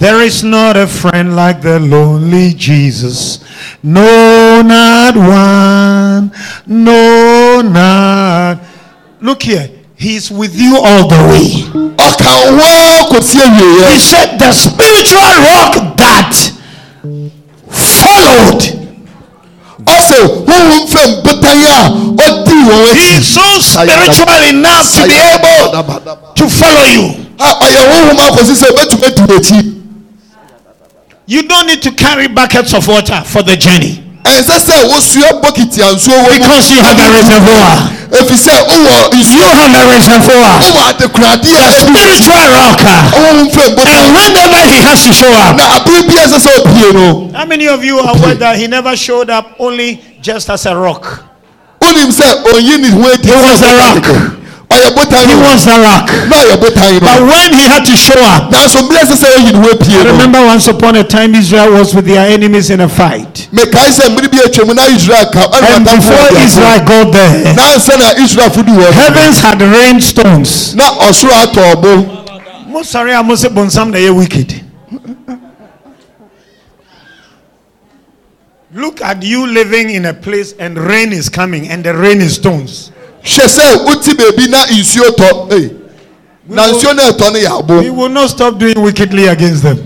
[0.00, 3.44] There is not a friend like the lonely Jesus.
[3.82, 6.32] No, not one.
[6.66, 8.64] No, not
[9.20, 9.68] Look here.
[9.96, 11.44] He's with you all the way.
[13.92, 16.32] He said, The spiritual rock that
[17.68, 18.64] followed.
[19.84, 20.48] Also,
[22.96, 25.76] He's so spiritual enough to be able
[26.32, 27.26] to follow you.
[31.30, 34.02] You don't need to carry buckets of water for the journey.
[34.26, 35.38] Because you have
[36.98, 37.70] a reservoir.
[38.10, 40.58] Efisɛ wowɔ you have a reservoir.
[40.58, 42.82] Wowɔ adekoradeɛ a spiritual rock.
[43.14, 45.54] And whenever he has to show up.
[45.54, 48.66] Na abiri bi ɛsɛ sɛ opie no how many of you are aware that he
[48.66, 51.22] never showed up only just as a rock?
[51.80, 54.39] Wonim sɛ onyi ne ho adi he was a rock
[54.70, 56.06] he was a rock.
[56.30, 58.68] But when he had to show up, I
[60.04, 63.48] remember once upon a time Israel was with their enemies in a fight.
[63.52, 63.60] And
[65.84, 67.54] before Israel got there,
[68.92, 70.74] heavens had rained stones.
[72.68, 74.64] Most sorry, I must say, wicked.
[78.72, 82.36] Look at you living in a place and rain is coming and the rain is
[82.36, 85.80] stones hwɛ sɛ beebi na nsuo tɔ
[86.48, 87.80] na nsuo na ɛtɔ no yɛ abo.
[87.80, 89.78] we will not stop doing wickedly against them.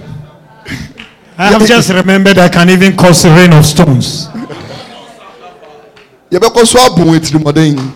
[1.38, 4.28] I have just remembered I can even cause rain of stones.
[6.30, 7.92] yɛbɛkɔ so abom etirimɔden.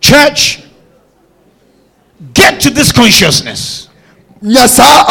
[0.00, 0.62] Church,
[2.32, 3.87] get to this consciousness.
[4.42, 5.04] Nya saa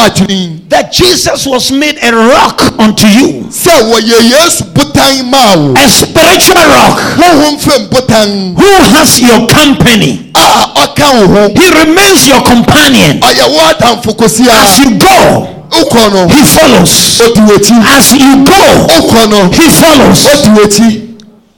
[0.70, 5.90] that Jesus was made a rock unto you, sɛ wɔyɛ yesu botan maa wo a
[5.90, 10.32] spiritual rock honhom fam botan who has your company.
[10.34, 13.20] a ɔka wo ho He remains your companion.
[13.20, 17.20] ɔyɛ wo adamfo kosi As a you go, wokɔ he follows.
[17.20, 20.26] odi w'akyi As you go, wokɔ he follows.
[20.26, 21.04] odi w'akyi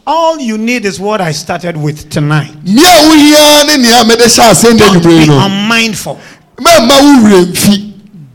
[0.07, 2.49] All you need is what I started with tonight.
[2.65, 6.17] nea wohia ne nea mede hyɛ ase nda Don't be unmindful.
[6.59, 7.85] Mɛmma wo werɛ mfi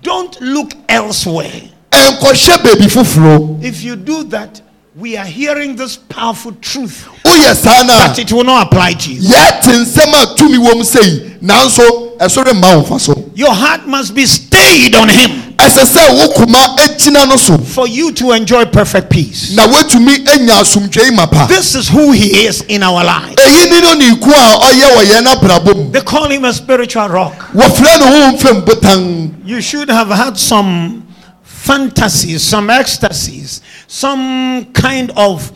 [0.02, 1.62] Don't look elsewhere.
[1.90, 4.60] ɛnkɔhyɛ baabi foforɔ If you do that,
[4.96, 8.92] we are hearing this powerful truth, woyɛ saa no a but it will not apply
[8.92, 9.20] to you.
[9.22, 13.87] yɛte nsɛm a tumi wɔ mu sei nanso ɛso remma wo mfa so Your heart
[13.88, 18.33] must be stayed on Him ɛsɛ sɛ wo koma agyina no so for you to
[18.33, 19.55] enjoy perfect peace.
[19.55, 23.37] na woatumi anya asomdwei ma pa This is who He is in our lives.
[23.37, 26.53] ɛyi ne no ne ku a ɔyɛ wɔ yɛn abrabɔ mu They call Him a
[26.53, 27.35] spiritual rock.
[27.55, 31.07] wɔfrɛ no honhom fam botan You should have had some
[31.42, 35.50] fantasies, some ecstasies, some kind of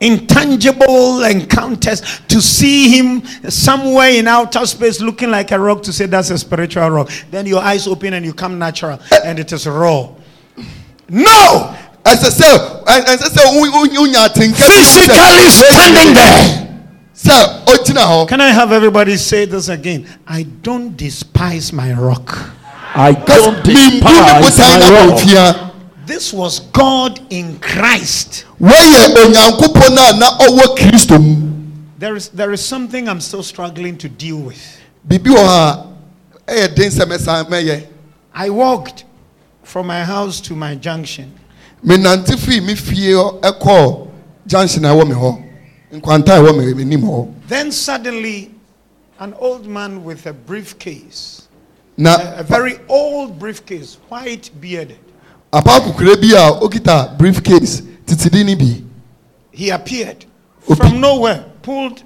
[0.00, 6.06] intangible encounters to see him somewhere in outer space looking like a rock to say
[6.06, 7.10] that's a spiritual rock.
[7.30, 10.08] Then your eyes open and you come natural and it is raw.
[11.08, 11.74] No!
[12.04, 16.68] ɛsɛ sɛ ɛ- ɛsɛ sɛ wo- wo- wonya atenka Physically standing there.
[17.14, 20.06] sɛ Can I have everybody say this again?
[20.26, 22.38] I don't despise my rock.
[22.94, 25.67] I don't despise my rock.
[26.08, 28.44] Bɔfia This was God in Christ.
[28.60, 31.54] wɔyɛ onyankopɔn a na ɔwɔ kristo mu
[31.98, 34.78] There is, there is something I'm still struggling to deal with.
[35.06, 35.86] biribi wɔ hɔ
[36.48, 37.86] a ɛyɛ den sɛ mɛsan mɛyɛ
[38.34, 39.04] I walked
[39.64, 41.32] from my house to my junction.
[41.84, 44.08] menante fii me fie hɔ ɛkɔɔ
[44.46, 45.44] junction a ɛwɔ me hɔ
[45.94, 48.54] nkwanta a ɛwɔ me m'anim hɔ Then suddenly,
[49.20, 51.48] an old man with a briefcase,
[51.96, 54.98] na a, a very old briefcase, white bearded,
[55.52, 58.84] apa akokora bi a okita briefcase titidi ni bi
[59.52, 60.24] he appeared
[60.76, 62.02] from nowhere, pulled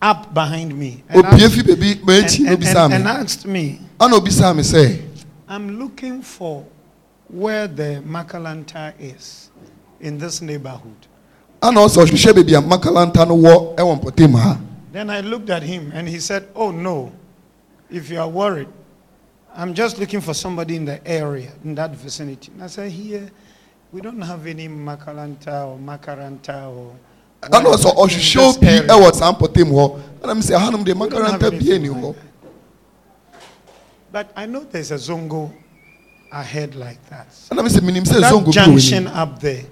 [0.00, 3.80] up behind me, opie fi baabi m'akyi and, na and, obisaa and, and asked me,
[4.00, 5.02] ana obisaa me sɛ
[5.48, 6.64] I'm looking for
[7.28, 9.50] where the Makalanta is
[10.00, 11.06] in this neighborhood.
[11.62, 14.58] ana ɔsɛ ɔhwehwɛ baabi a makalanta no wɔ ɛwɔ mpɔtam ha
[14.92, 17.12] Then I looked at him and he said, Oh no,
[17.90, 18.68] if you are worried,
[19.56, 22.52] I'm just looking for somebody in the area, in that vicinity.
[22.52, 23.30] And I said, Here,
[23.90, 26.94] we don't have any Makalanta or Makaranta or.
[27.42, 31.08] in ɔhwehwɛ this obi area." ɛwɔ saa mpɔtam hɔ ana me sɛ hanom de We
[31.08, 33.40] don't have makalanta bie anything ni like hɔ that.
[34.12, 35.52] But I know there's a Zongo
[36.32, 37.30] ahead like that.
[37.30, 39.64] sɛ menim sɛ That zongo junction up there.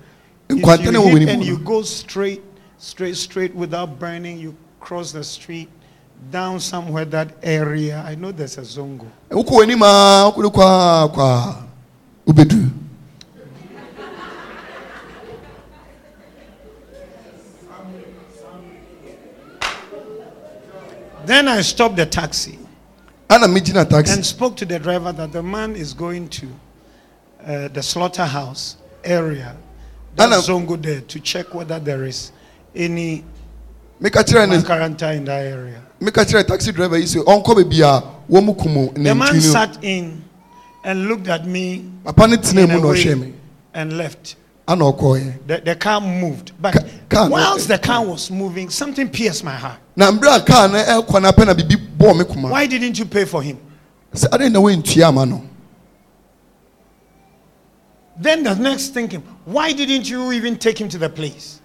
[0.48, 2.42] If you hit and you go straight,
[2.78, 5.68] straight, straight without burning, you cross the street
[6.30, 8.02] down somewhere that area.
[8.06, 9.06] I know there's a zongo.
[9.30, 11.64] wokɔ w'anim a wokɔde kɔ a kɔ
[21.26, 22.58] Then I stopped the taxi
[23.30, 26.46] ana megyina taxi and spoke to the driver that the man is going to
[27.44, 29.56] uh, the slaughterhouse area,
[30.16, 32.32] that Anna- zongo there, to check whether there is
[32.74, 33.24] any
[34.04, 35.80] meka kyerɛ ne makaranta in that area.
[36.00, 39.78] meka kyerɛ taxi driver yi sɛ ɔnkɔ baabi a wɔn mu kum The man sat
[39.82, 40.22] in
[40.84, 43.32] and looked at me papa no tena in mu na ɔhwɛ me
[43.72, 44.36] and left.
[44.68, 49.08] ana ɔkɔɔɛ The, the car moved, but Ca- car whilst the car was moving, something
[49.08, 49.78] pierced my heart.
[49.96, 52.66] na mmerɛ a kaa no ɛkɔ no apɛ na eh, biribi bɔɔ me koma Why
[52.66, 53.56] didn't you pay for him?
[54.14, 55.42] sɛ adɛn na woantua ama no
[58.20, 61.60] Then the next thinking, why didn't you even take him to the place?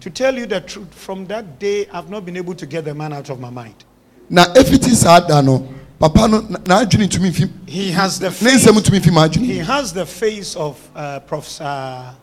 [0.00, 2.94] To tell you the truth, from that day, I've not been able to get the
[2.94, 3.84] man out of my mind.
[4.30, 5.66] na ɛfiti saa da no
[5.98, 10.54] papa no ntumi mfi He has the face, nsɛm ntumi mfi he has the face
[10.54, 12.14] of uh, Professor,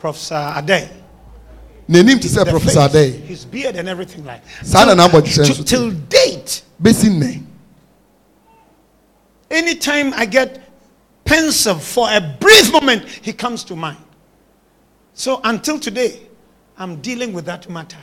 [0.00, 0.88] Professor Ade.
[1.88, 4.42] te sɛ The professor adɛn His beard and everything like.
[4.64, 5.64] Saa na Till- till- nso te.
[5.64, 7.42] Till date, bɛsi
[9.50, 10.60] anytime I get
[11.24, 13.98] pensive for a brief moment, he comes to mind.
[15.20, 16.18] So until today,
[16.78, 17.98] I'm dealing with that matter.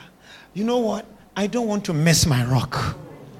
[0.54, 1.04] You know what?
[1.36, 2.96] I don't want to miss my rock.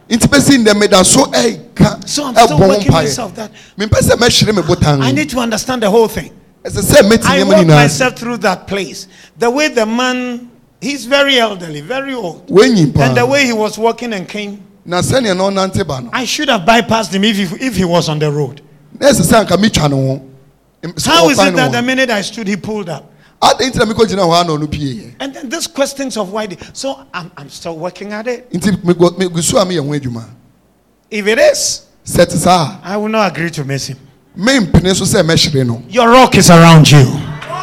[0.09, 5.01] nti bɛsi nnɛ meda so I'm still working myself that mempɛ sɛ mɛhyere me botan
[5.01, 6.33] I need to understand the whole thing.
[6.65, 9.07] ɛsɛ sɛ mɛti I walked myself through that place.
[9.39, 10.51] The way the man,
[10.81, 12.51] he's very elderly, very old.
[12.51, 16.49] And the way he was walking and came, na sɛnea na ɔnante ba I should
[16.49, 18.61] have bypassed him if he, if he was on the road.
[18.99, 20.23] na ɛsɛ sɛ anka metwa no ho
[20.83, 23.13] Em- sɛ How is it that the minute I stood, he pulled up?
[23.41, 26.33] Adɛn nti na mekɔ gyina hɔ a na ɔno pieɛ And then these questions of
[26.33, 26.47] why.
[26.47, 28.51] They, so I'm, I'm still working at it.
[28.53, 30.25] nti megu megu so a meyɛ ho adwuma
[31.11, 33.99] If it is, sɛ te saa I will not agree to miss him.
[34.35, 37.05] a mempene so sɛ mɛhyere no Your rock is around you.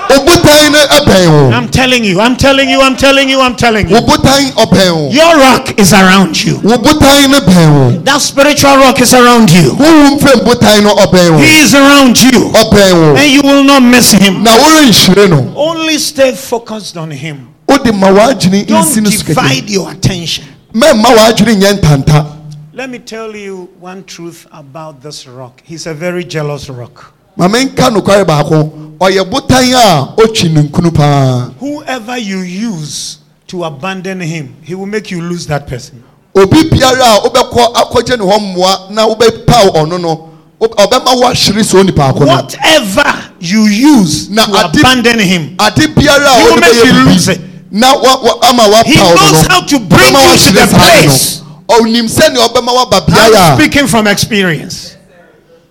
[0.10, 3.89] Obotan no ɛbɛn wo I'm telling you, I'm telling you, I'm telling you, I'm telling
[3.89, 3.95] you.
[3.95, 6.56] wo botan ɔbɛn wo Your rock is around you.
[6.64, 9.72] wo botan no bɛn wo That spiritual rock is around you.
[9.76, 12.51] wowu mfam botan no ɔbɛn wo He is around you.
[12.51, 14.43] ɔbɛn wo And you will not miss him.
[14.43, 17.49] na worenhyire no Only stay focused on him.
[17.68, 20.45] wode ma w'adwene Don't nsi no so kɛkɛ divide your attention.
[20.74, 22.26] mɛmma w'adwene nyɛ ntanta
[22.74, 25.62] Let me tell you one truth about this rock.
[25.64, 27.14] He's a very jealous rock.
[27.38, 33.64] ma menka nokware baako ɔyɛ botan a ɔtwi ne nkunu paa Whoever you use to
[33.64, 36.04] abandon him, he will make you lose that person.
[36.36, 40.30] obi biara a wobɛkɔ akɔgye ne hɔ mmoa na wobɛpaw ɔno no
[40.60, 45.88] ɔbɛma woahyere sɛ onipa ko no Whatever you use Na to ade- abandon him, ade
[45.96, 47.72] biara a will make you bɛyɛ lose bibi it.
[47.72, 50.68] na wa- wa- ama wapaw He no knows no how to bring you to the
[50.68, 51.41] saa place.
[51.68, 54.96] ɔnim sɛnea ɔbɛma woaba I'm speaking from experience.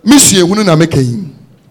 [0.06, 1.24] mesuahunu na meka yi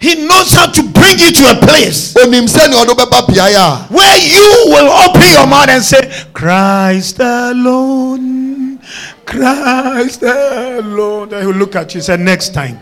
[0.04, 3.88] He knows how to bring you to a place ɔnim sɛnea ɔde wobɛba beaeɛ a
[3.88, 6.01] where you will open your mouth and say,
[6.34, 8.80] Christ alone,
[9.26, 11.30] Christ alone.
[11.30, 12.78] Then he'll look at you and say, Next time.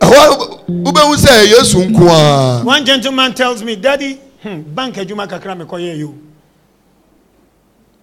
[0.00, 5.28] ɛhɔ a wobɛhu sɛ yesu nko a One gentleman tells me, Daddy, hmm, bank adwuma
[5.28, 6.12] kakra me kɔyɛ yo.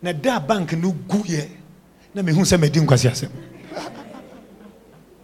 [0.02, 1.50] Na da bank no gu yɛ.
[2.16, 3.49] Na me hu sɛ medi nkwasi asɛm.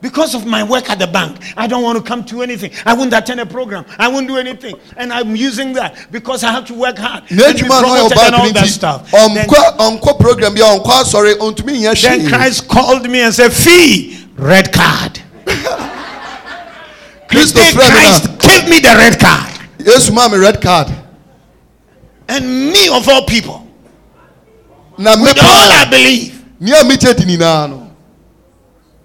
[0.05, 2.69] Because of my work at the bank, I don't want to come to anything.
[2.85, 3.85] I won't attend a program.
[3.97, 4.75] I won't do anything.
[4.97, 7.23] And I'm using that because I have to work hard.
[7.31, 10.53] na and be adwuma no ɔyɛ promoted and all ɔbaa that nti ɔnkɔ ɔnkɔ program
[10.53, 15.19] bi a ɔnkɔ asɔre ɔntumi nyɛ then Christ called me and said, Fee, red card.
[17.27, 19.53] kristo Hey, frɛ me Christ, give me the red card.
[19.79, 20.87] na yesu maa me red card
[22.27, 23.67] And me, of all people,
[24.99, 27.84] na me with all I believe, nea megye di nyinaa no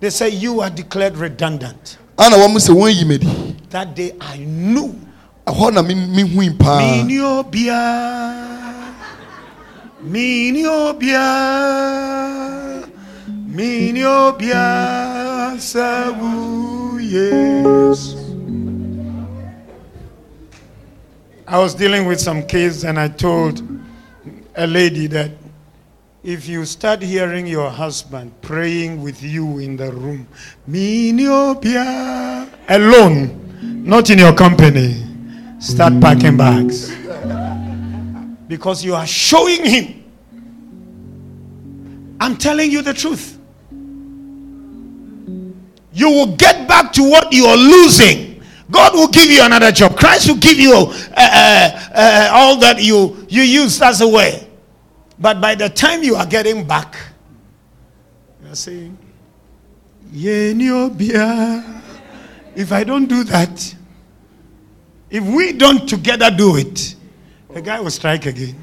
[0.01, 1.98] They say you are declared redundant.
[2.18, 4.94] ana wɔn sɛ wɔn yi me di That day I knew.
[5.46, 8.94] ɛhɔ na me me hui paa Miniobia.
[10.03, 11.26] Miniobia.
[13.51, 15.61] Miniobia.
[15.61, 18.14] Sabu yes.
[21.46, 23.62] I was dealing with some kids and I told
[24.55, 25.30] a lady that
[26.23, 30.29] if you start hearing your husband praying with you in the room,
[30.68, 35.03] Miniobia, alone, not in your company,
[35.59, 36.95] start packing bags.
[38.47, 40.05] Because you are showing him.
[42.21, 43.39] I'm telling you the truth.
[45.93, 48.43] You will get back to what you are losing.
[48.71, 49.97] God will give you another job.
[49.97, 54.49] Christ will give you uh, uh, uh, all that you, you use as a way.
[55.21, 56.97] But by the time you are getting back,
[58.43, 58.97] you're saying,
[60.12, 60.53] "Ye.
[62.57, 63.75] If I don't do that,
[65.11, 66.95] if we don't together do it,
[67.53, 68.57] the guy will strike again.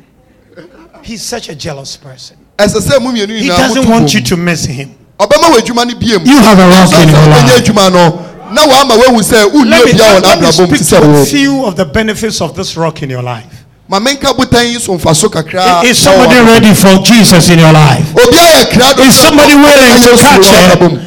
[1.04, 2.38] He's such a jealous person.
[2.58, 4.96] ɛsɛ sɛ mo He doesn't want you to miss him.
[5.20, 7.64] ɔbɛma wɔ adwuma no You have a rock in your life.
[7.64, 11.26] adwuma no na wama wahu sɛ Let me, obia wɔ let me speak to a
[11.26, 13.57] few of the benefits of this rock in your life.
[13.90, 18.06] Ma menka botan yi so mfaso kakra Is somebody ready for Jesus in your life?
[18.16, 20.82] obi ayɛ krado Is somebody willing to catch it?
[20.82, 21.00] Eh?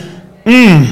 [0.47, 0.85] Hmm.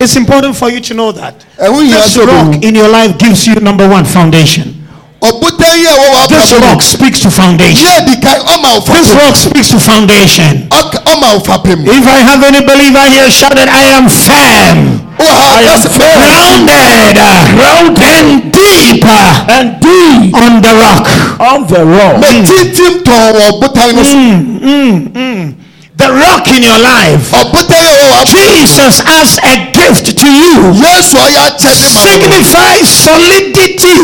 [0.00, 1.34] It's important for you to know that.
[1.58, 4.76] This rock in your life gives you number one foundation.
[5.20, 7.86] ɔbotan yi a ɛwɔ This rock speaks to foundation.
[7.86, 10.66] yɛ di kan ɔma wo This rock speaks to foundation.
[10.70, 14.99] Ɔka- ɔma wo fapem If I have any believer here, shout it, I am firm,
[15.28, 16.66] I am firm.
[17.56, 19.04] grounded, and deep
[19.48, 21.06] And deep on the rock.
[21.40, 22.16] on the rock.
[22.22, 25.54] mɛ tintim tɔn wɔ botan no so Mm, mm, mm.
[25.96, 27.30] The rock in your life.
[27.32, 31.40] ɔbotan yi a ɛwɔ w'abrabɔ mu Jesus as a gift to you yesu a ɔyɛ
[31.48, 33.98] akyɛde ma wo signifies solidity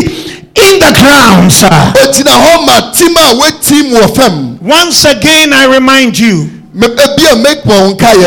[0.57, 1.69] in the ground, sir.
[1.69, 6.49] ogyina hɔ ma tim a wetim wɔ fam Once again, I remind you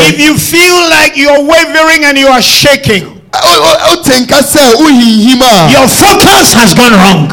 [0.08, 5.40] If you feel like you're wavering and you are shaking, o te nka sɛ wohinhim
[5.42, 7.30] a your focus has gone wrong.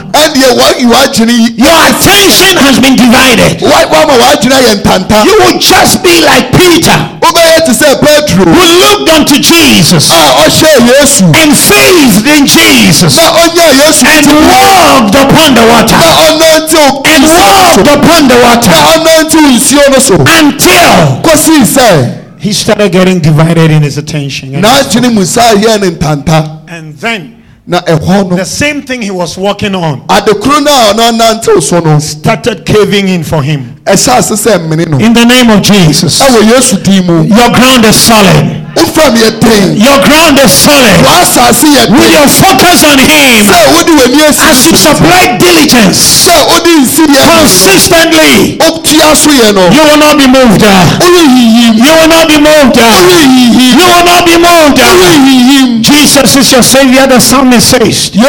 [1.57, 3.61] Your attention has been divided.
[3.61, 8.45] wa- wama w'adwene ayɛ ntanta You will just be like Peter, wobɛyɛ te sɛ petro
[8.45, 14.27] who looked unto Jesus a ɔhyɛ yesu and faith in Jesus na ɔnyɛ yesu and
[14.45, 15.95] walked upon the water
[17.05, 19.97] and walked upon the water ɔnantew nsuo no
[20.37, 21.21] until
[22.39, 24.55] he started getting divided in his attention.
[24.55, 29.01] And, n'adwene mu saa yɛ ne ntanta and then na ɛhɔ no the same thing
[29.01, 33.43] he was working on adekoro no a ɔno anantew so no started caving in for
[33.43, 33.75] him.
[33.85, 37.49] ɛhyɛ ase sɛ mmene no In the name of Jesus, ɛwɔ yesu din mu your
[37.51, 38.66] ground is solid.
[38.77, 39.77] Wofam yɛ den.
[39.77, 41.01] Your ground is solid.
[41.89, 45.97] With your focus on him, sɛ wode w'ani as you supply diligence.
[45.97, 48.57] Sɛ wode nsi yɛ consistently,
[49.17, 49.65] so yɛ no.
[49.73, 50.61] You will not be moved.
[50.61, 52.77] You will not be moved.
[52.77, 54.77] You will not be moved.
[55.83, 58.11] Jesus is your savior, the psalmist says.
[58.13, 58.27] You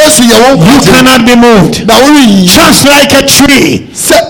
[0.89, 1.85] cannot be moved.
[2.49, 3.87] Just like a tree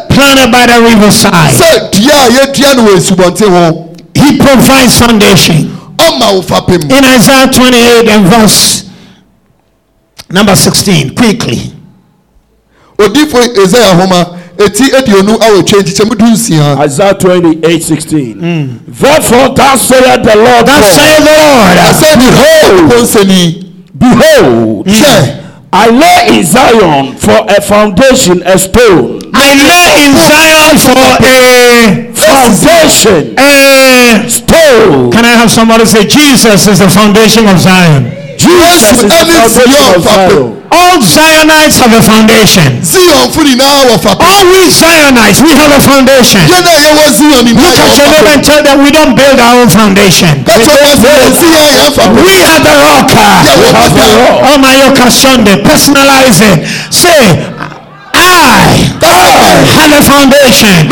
[0.09, 5.68] planted by the riverside, sɛ dua a yɛdua no wɔ asubɔnten ho he provides foundation.
[5.99, 8.89] Ɔma wo fapem In Isaiah 28 and verse
[10.31, 11.73] number 16, quickly.
[12.97, 14.25] odifo esaia homa
[14.65, 18.79] eti aduonu awotwe nkyekyɛmu du nsia Isaiah 28 16.
[18.87, 23.65] Therefore, thus saith the Lord Thus God, saith the Lord, ɛsɛ behold ponsani
[23.97, 25.39] Behold, hwɛ hmm.
[25.71, 32.13] I lay in Zion for a foundation, a stone, I lay in Zion for a
[32.15, 33.88] foundation, a.
[34.29, 35.11] stone.
[35.11, 38.11] Can I have somebody say, Jesus is the foundation of Zion?
[38.39, 40.59] Jesus is the foundation of Zion.
[40.71, 42.81] All Zionites have a foundation.
[42.85, 46.41] zionfo nyinaa wɔ fapem All we Zionites, we have a foundation.
[46.45, 49.15] yɛn a yɛwɔ zion nyinaa Look at your wɔ neighbor and tell them we don't
[49.15, 50.43] build our own foundation.
[50.45, 51.89] kɛtɛ wɔ sɛ yɛsi yɛn yɛn
[52.23, 53.09] We are the rock.
[53.11, 54.75] yɛwɔ Oh my
[55.09, 56.67] Sunday, personalize it.
[56.93, 57.19] Say,
[58.19, 60.91] I have a foundation.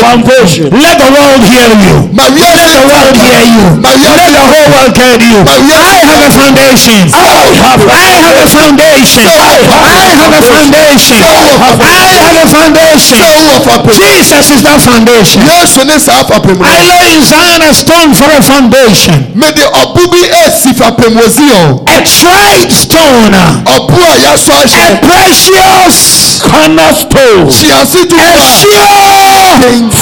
[0.00, 0.68] Foundation.
[0.70, 1.94] Let the world hear you.
[2.12, 3.64] Let the world hear you.
[3.80, 5.40] Let the whole world hear you.
[5.40, 7.08] I have a foundation.
[7.12, 9.24] I have a foundation.
[9.24, 11.20] I have a foundation.
[11.20, 13.00] I have a foundation.
[13.00, 15.40] sɛ wowɔ fapem Jesus is that foundation.
[15.42, 19.32] yesu ne saa fapem no I lay in Zion a stone for a foundation.
[19.34, 23.34] mede ɔbo bi esi fapem wɔ zion A tried stone.
[23.34, 23.76] a
[24.20, 26.40] yɛasɔ A ahyɛ precious.
[26.50, 28.82] Cornerstone, A a sure.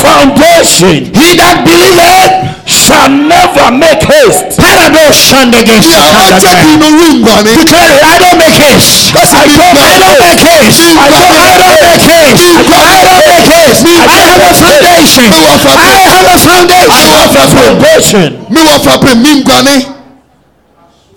[0.01, 2.49] foundation He that believeth.
[2.69, 4.57] shall never make haste.
[4.61, 8.05] Paradox stand against deɛ ɔkyɛ bi no renguane Declare it.
[8.05, 9.13] I don't make haste.
[9.17, 10.97] I a don't, I don't make haste.
[10.97, 12.45] I don't, I don't make haste.
[12.49, 13.85] I don't make haste.
[13.89, 15.29] I have a foundation.
[15.33, 16.89] I have a foundation.
[16.99, 18.29] Mewɔ fapem Foundation.
[18.53, 19.77] mewɔ fapem menguane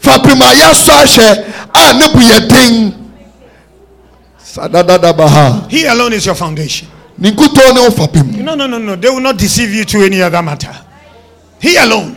[0.02, 1.28] fapem a yɛasɔ ahyɛ
[1.76, 3.01] a ne yɛ den ha
[5.70, 6.88] He alone is your foundation.
[7.18, 8.96] ne nkutoo ne wo fapem No, no, no, no.
[8.96, 10.74] They will not deceive you to any other matter.
[11.62, 12.16] He alone.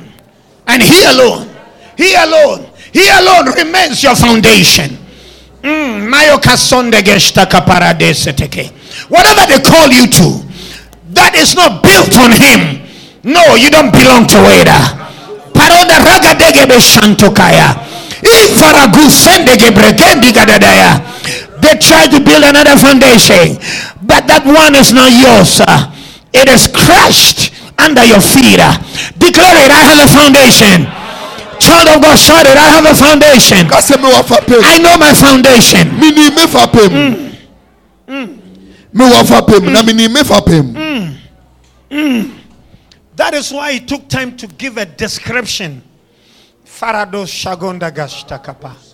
[0.67, 1.49] And He alone.
[1.97, 2.67] He alone.
[2.93, 4.97] He alone remains your foundation.
[5.63, 8.71] Mm, Mayoka sondegestaka paradeseteke.
[9.09, 10.43] Whatever they call you to,
[11.13, 12.81] that is not built on Him.
[13.25, 14.69] No, you don't belong to it.
[15.55, 17.77] Paroda ragadegebe shantokaya.
[18.23, 21.01] Ifaragu sendegebregendi gadadaya.
[21.65, 23.57] They try to build another foundation,
[24.05, 25.65] but that one is not yours.
[26.37, 28.61] It is crushed under your feet.
[28.61, 28.77] uh.
[29.17, 29.73] Declare it.
[29.73, 30.85] I have a foundation.
[31.57, 32.59] Child of God, shout it.
[32.61, 33.65] I have a foundation.
[33.69, 35.89] ka sɛ mewɔ fapem I know my foundation.
[35.97, 36.93] menim me fapem
[38.93, 41.17] mewɔ fapem na menim me fapem mm.
[41.91, 41.97] mm.
[41.97, 42.31] mm.
[43.17, 45.83] That is why it took time to give a description.
[46.67, 48.94] Farado shagonda gashtakapa.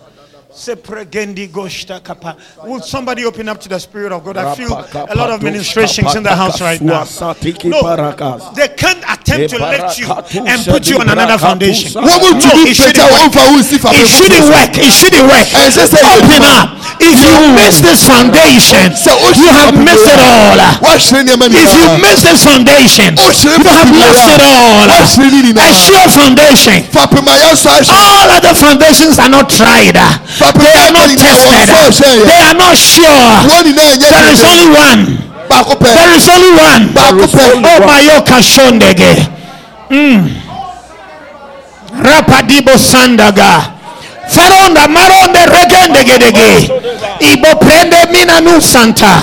[2.65, 4.37] Will somebody open up to the Spirit of God?
[4.37, 7.03] I feel a lot of ministrations in the house right now.
[7.69, 7.81] No,
[8.55, 10.07] they can't attempt to lift you
[10.43, 11.95] and put you on another foundation.
[11.95, 13.31] No, it shouldn't work.
[13.39, 14.71] It shouldn't work.
[14.75, 15.47] It shouldn't work.
[16.11, 16.75] Open up.
[17.01, 20.59] If you miss this foundation, you have missed it all.
[20.91, 24.85] If you miss this foundation, you have lost it all.
[24.91, 26.85] A sure foundation.
[27.91, 29.95] All other foundations are not tried.
[29.95, 32.27] They are not yɛasɔ nyinaa wɔn tested.
[32.27, 33.27] They are not sure.
[33.49, 35.30] wɔn nyinaa nyɛ There is only one.
[35.51, 36.83] Baako pɛ There is only one.
[36.95, 37.23] baako
[37.67, 39.13] Oh my yoka shondege.
[39.89, 40.23] Mm.
[42.07, 43.51] Rapadibo sandaga.
[44.31, 46.71] Faronda maronde regendegedege.
[47.19, 49.21] Ibo prende minanu santa.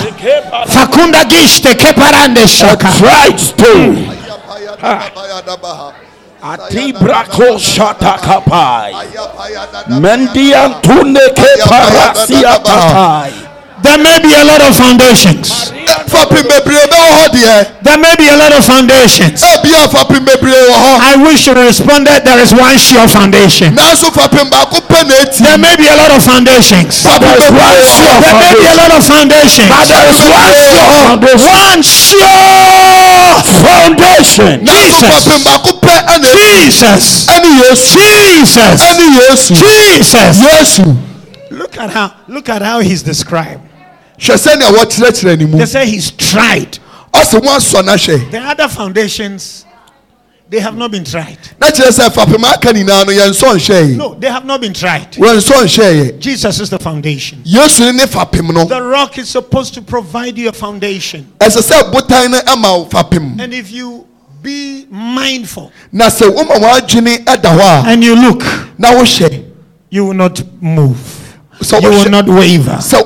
[0.69, 2.89] Fakunda gishte keparande shaka.
[2.99, 3.97] Tried stone.
[4.83, 5.93] Ayadabaha.
[6.43, 8.93] Atibrako shatakapai.
[9.89, 13.33] Mendian tuneke parasia tatai.
[13.83, 15.71] There may be a lot of foundations.
[16.11, 19.41] fapem bebree bɛwɔ hɔ deɛ There may be a lot of foundations.
[19.43, 22.25] ebia fapem bebree wɔ hɔ I wish you responded.
[22.25, 23.75] There is one sure foundation.
[23.77, 27.03] nanso fapem baako pɛ na eti There may be a lot of foundations.
[27.03, 29.69] fapem bebree wɔ hɔ There may be a lot of foundations.
[29.69, 31.47] But there is one sure foundation.
[31.47, 32.29] One sure
[33.63, 34.67] Foundation.
[34.67, 35.27] Jesus.
[35.27, 37.27] fapem baako pɛ ɛna eti Jesus.
[37.95, 38.81] Jesus.
[39.49, 40.39] Jesus.
[40.39, 40.97] yesu
[41.51, 43.61] Look at how look at how he's described.
[44.19, 46.79] They say he's tried.
[47.15, 49.65] ɔsɛ wɔn asɔ n'ahwɛ The other foundations,
[50.51, 51.39] they have not been tried.
[51.61, 54.61] na kyerɛ sɛ fapem aka nyinaa no yɛn nsɔ nhyɛ yi No, they have not
[54.61, 55.13] been tried.
[55.13, 57.41] wɔn nsɔ nhyɛ Jesus is the foundation.
[57.45, 61.27] yesu ne ne fapem no The rock is supposed to provide you a foundation.
[61.39, 64.07] ɛsɛ sɛ botan no ama wo fapem And if you
[64.43, 68.43] be mindful na sɛ woma wɔn adwene ɛda hɔ and you look,
[69.91, 71.28] you will not move.
[71.61, 72.79] Sɛ You will not waver.
[72.81, 72.99] sɛ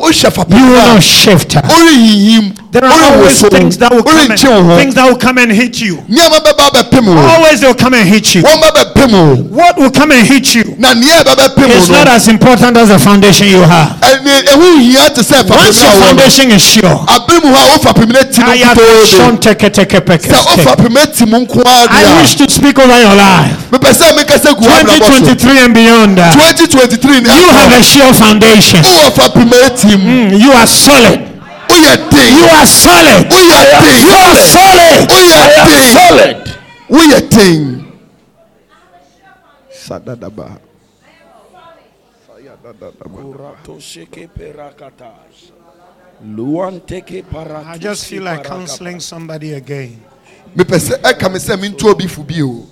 [0.51, 1.55] You will not shift.
[1.57, 5.17] ɔrehihim There are always things that will come and, ɔrenkye wo ho things that will
[5.19, 5.97] come and hit you.
[6.09, 8.43] nneɛma bɛba bɛpem wo Always they'll come and hit you.
[8.43, 11.97] wɔn ba bɛpem wo What will come and hit you na nea ɛbɛbɛpem is wo
[11.97, 14.01] not no as important as the foundation you have.
[14.01, 17.41] ɛne ɛho hia te sɛ fapem Once your a wɔ no foundation is sure, abere
[17.45, 20.53] mu hɔ fapem no ti I have nkutoo shown de teke teke peke sɛ wo
[20.53, 20.67] step.
[20.79, 23.69] fapem ati mu nko ara I wish to speak over your life.
[23.71, 26.19] mepɛ sɛ mekasa gu w'abrabɔ so 2023 and beyond.
[26.19, 28.42] uh, 2023 ne You have a sure foundation.
[28.43, 31.21] Wowɔ fapem ati Mm, You are solid.
[31.71, 33.33] You are solid.
[33.33, 35.09] You are solid.
[35.09, 36.59] woyɛ den Solid.
[36.91, 37.93] woyɛ den
[39.73, 40.59] sadadaba
[47.65, 50.01] I just feel like counseling somebody again.
[50.57, 52.67] mepɛ sɛ ɛka me sɛ mentu obi fo bio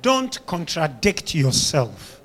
[0.00, 2.17] Don't contradict yourself.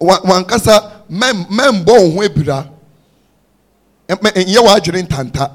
[0.00, 2.68] Wa- wankasa mɛm- mɛmbɔ wo ho abira
[4.08, 5.50] w'adwene ntanta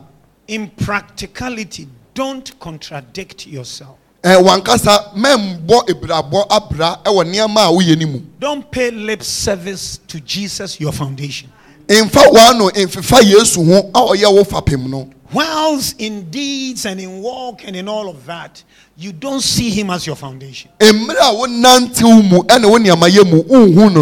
[0.48, 3.96] In practicality, don't contradict yourself.
[4.24, 10.20] Wankasa mɛmbɔ ebirabɔ abra ɛwɔ nneɛma a woyɛ no mu Don't pay lip service to
[10.20, 11.50] Jesus, your foundation.
[11.90, 17.22] Mfa w'ano mfefa yesu ho a ɔyɛ wo fapem no Whilst in deeds and in
[17.22, 18.64] walk and in all of that,
[18.98, 20.72] you don't see him as your foundation.
[20.82, 20.88] no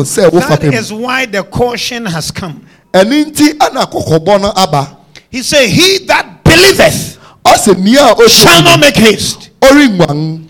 [0.04, 2.66] That is why the caution has come.
[2.94, 3.04] no
[5.30, 7.20] He said, He that believeth
[8.30, 9.50] shall not make haste.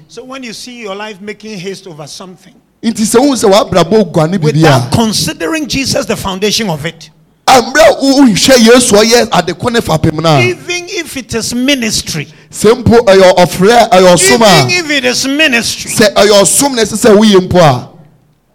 [0.10, 6.70] So when you see your life making haste over something, without considering Jesus the foundation
[6.70, 7.10] of it,
[7.48, 11.54] mmerɛ a wohwɛ yesu a ɔyɛ adeko ne fapem no a even if it is
[11.54, 16.82] ministry, sɛ mpo ɛyɛ ɔfrɛ ɛyɛ even if it is ministry, sɛ ɛyɛ ɔsom na
[16.84, 17.90] ɛsɛ sɛ woyɛ mpo a.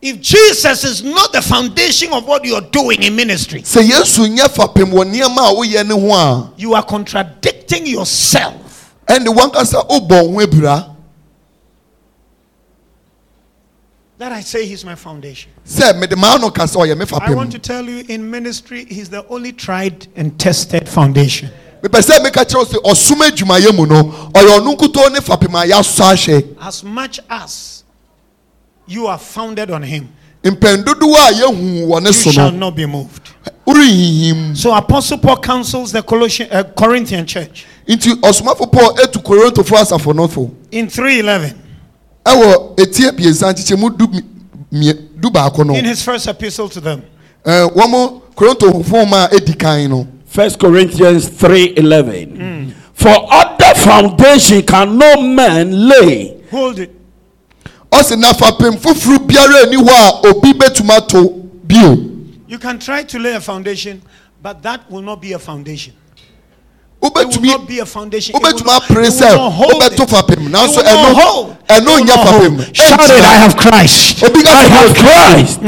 [0.05, 4.49] If Jesus is not the foundation of what you're doing in ministry, sɛ yesu nyɛ
[4.49, 8.93] fapem wɔ nneɛma a woyɛ ne ho a you are contradicting yourself.
[9.09, 10.89] ɛne wankasa wobɔ wo ho abira
[14.23, 15.51] That I say he's my foundation.
[15.67, 18.31] sɛ mede maa no ka sɛ ɔyɛ me I want to fapem tell you in
[18.31, 21.51] ministry, he's the only tried and tested foundation.
[21.83, 25.67] mepɛ sɛ meka kyerɛw sɛ ɔsom adwumayɛ mu no ɔyɛ ɔno nkutoo ne fapem a
[25.67, 27.83] yɛasɔ ahyɛ As much as
[28.87, 30.09] you are founded on him,
[30.45, 33.29] mpɛn dodoɔ a yɛhu wɔ ne you so shall no not be moved.
[33.67, 37.67] worenhihim So Apostle Paul counsels the Colossian, uh, Corinthian church.
[37.89, 40.49] Nti ɔsomafo paul etu korintofoɔ asafo no fo.
[40.71, 41.62] In 311
[42.25, 44.23] ɛwɔ etie biesa nkyekyɛmu du mi-
[44.71, 47.03] mie du baako no in his first epistle to them.
[47.45, 52.73] ɛɛ wɔn korintofo ma a edi kan no First Corinthians 3:11.
[52.95, 56.91] For other foundation can no man lay Hold it.
[57.91, 61.29] ɔsi na fapem foforɔ biara ni hɔ a obi betuma ato
[61.67, 61.97] bio
[62.49, 64.01] You can try to lay a foundation,
[64.43, 65.93] but that will not be a foundation.
[67.05, 68.37] It will wobɛtumi not be a foundation.
[68.37, 70.09] It will wobɛtuma not- apere it will sɛ not hold wobɛto it.
[70.09, 71.57] fapem It nanso will not ɛno hold.
[71.69, 72.43] ɛno It will nyɛ not hold.
[72.53, 74.23] fapem Shout it, I have Christ.
[74.23, 75.59] obi ka I have sɛ Christ.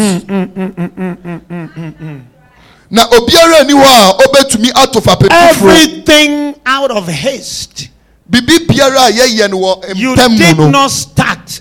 [2.91, 7.89] na obiara ni hɔ a obetumi ato fapem foforɔ Everything out of haste.
[8.31, 11.61] bibi biara a yɛyɛ no wɔ You ntɛm did mu no not start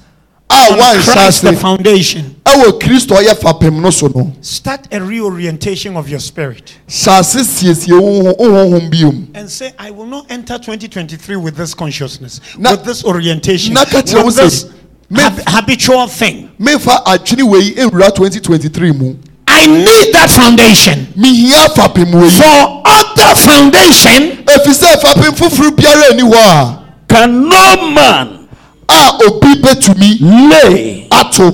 [0.53, 2.35] a on wanhyɛ Christ the ase foundation.
[2.45, 4.31] ɛwɔ kristo ɔyɛ fapem no so no.
[4.41, 6.73] Start a reorientation of your spirit.
[6.87, 11.73] Hyɛ ase siesie wo honhom biom and say, I will not enter 2023 with this
[11.73, 14.65] consciousness, Na- with this orientation, na ka kyerɛ wo with this
[15.15, 16.49] hab- habitual thing.
[16.59, 19.15] memfa adwene wei nwura 2023 mu.
[19.47, 21.07] I need that foundation.
[21.17, 22.29] mehia fapem wei.
[22.29, 26.79] For other foundation, ɛfiri sɛ fapem foforɔ biara ni hɔ a.
[27.07, 28.42] Can no man
[28.93, 30.17] a obi betumi
[30.49, 31.51] lay ato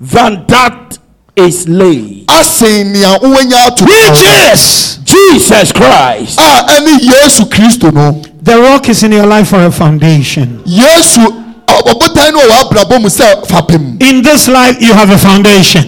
[0.00, 0.98] than that
[1.36, 2.26] is laid.
[2.28, 4.22] asen nea wowanya ato which
[4.52, 6.38] is Jesus Christ.
[6.38, 10.62] a ɛne yesu kristo no the rock is in your life for a foundation.
[10.64, 11.40] yesu
[14.00, 15.82] In this life, you have a foundation.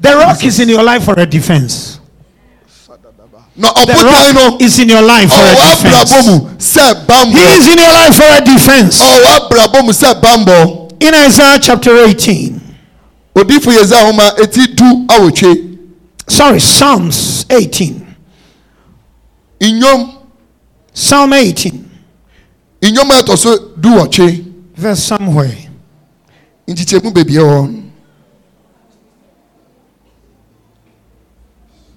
[0.00, 1.93] The rock is in your life for a defense.
[3.56, 5.82] Na The ɔbotan no rock is in your life for a defense.
[6.72, 9.00] He is in your life for a defense.
[9.00, 12.60] ɔwɔ w'abrabɔ mu sɛ bambɔ In Isaiah chapter 18,
[13.34, 15.70] odiifo yesaia homa eti du awotwe
[16.28, 18.00] Sorry, Psalms 18.
[19.60, 20.14] nnwom
[20.94, 21.84] Psalm 18,
[22.82, 24.44] nnwom a ɛtɔ so du wɔtwe
[24.76, 25.56] verse somewhere.
[26.66, 27.80] nkyikyɛmu beebi hɔ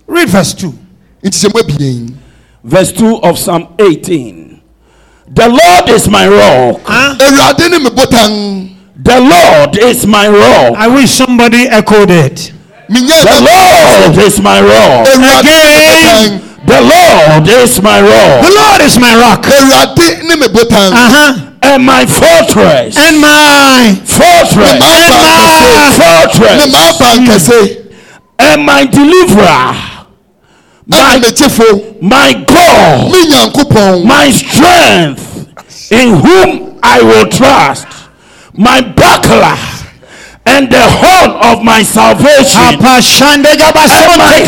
[0.07, 0.73] Read verse 2.
[1.23, 2.13] Nkyikyɛmu abien
[2.63, 4.59] Verse 2 of Psalm 18.
[5.33, 6.81] The Lord is my rock.
[6.83, 7.15] Huh?
[7.19, 10.73] awurade ne me botan The Lord is my rock.
[10.75, 12.51] I wish somebody echoed it.
[12.89, 15.07] menyɛ The Lord is my rock.
[15.07, 16.41] awurade ne me Again.
[16.67, 18.41] The Lord is my rock.
[18.43, 19.43] The Lord is my rock.
[19.45, 21.33] awurade ne me botan Uh huh.
[21.61, 22.97] and my fortress.
[22.97, 24.79] And my Fortress.
[24.79, 24.81] ne
[25.95, 26.67] Fortress.
[26.67, 27.83] m'aba nkɛse
[28.39, 29.96] And my deliverer.
[30.89, 31.19] My,
[32.01, 34.05] my God.
[34.05, 37.87] my strength in whom I will trust,
[38.53, 39.57] my buckler
[40.47, 43.01] and the horn of my salvation, and my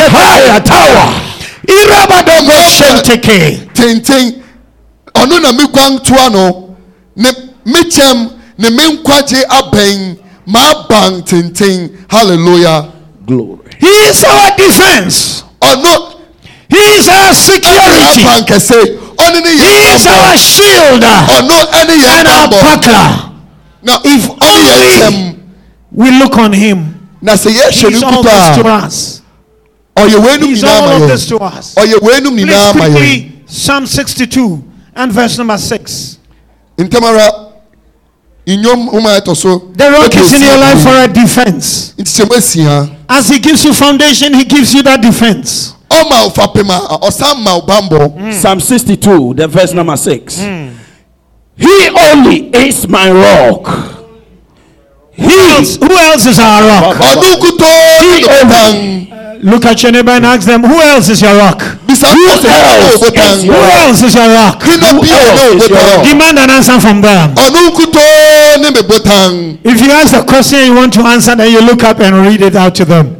[0.09, 1.29] higher tower.
[1.67, 3.69] Irabadogo shenteke.
[3.73, 4.41] tenten
[5.13, 6.75] ɔno na me guan toa no
[7.15, 7.29] ne
[7.65, 10.17] me kyɛm ne me nkwagye abɛn
[10.47, 12.91] m'aban tenten hallelujah
[13.25, 13.59] Glory.
[13.79, 15.43] He is our defense.
[15.61, 16.08] ɔno
[16.69, 18.23] He is our security.
[18.23, 23.31] aban kɛse ɔne ne He is our shield uh, yɛ and our buckler.
[23.83, 25.35] na If only
[25.91, 27.09] we look on him.
[27.21, 29.21] na sɛ yɛhyɛ He's all this to us.
[29.97, 31.73] a ɔyɛ weinum He's all of this to us.
[31.73, 34.63] Please nyinaa ma yɛn quickly, Psalm 62
[34.95, 36.17] and verse number 6.
[36.77, 37.31] ntɛm ara
[38.47, 41.93] nnwom homa a ɛtɔ so The rock is in your life for a defense.
[43.09, 45.73] As he gives you foundation, he gives you that defense.
[45.89, 50.37] Ɔma wo fapem a ɔsan ma wo bambɔ Psalm 62, the verse number 6.
[51.57, 53.95] He only is my rock.
[55.59, 56.95] Else, who else is our rock?
[56.99, 59.09] ne botan
[59.41, 61.61] Look at your neighbor and ask them, who else is your rock?
[61.61, 62.51] else is
[63.47, 64.61] Who else is your rock?
[64.61, 66.03] Who else is your rock?
[66.03, 67.33] Demand an answer from them.
[69.63, 72.41] If you ask the question you want to answer, then you look up and read
[72.41, 73.15] it out to them.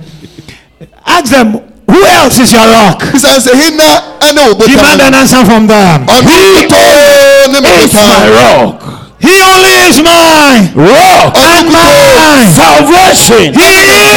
[1.06, 1.60] Ask them,
[1.90, 3.02] who else is your rock?
[3.12, 3.90] bisa sɛ hena
[4.22, 6.06] ɛne wo Demand an answer from them.
[6.06, 8.84] ɔno nkutoo ne me Is my rock.
[9.20, 11.36] He only is mine Rock.
[11.36, 12.48] and mine.
[12.56, 13.52] Salvation.
[13.54, 13.72] He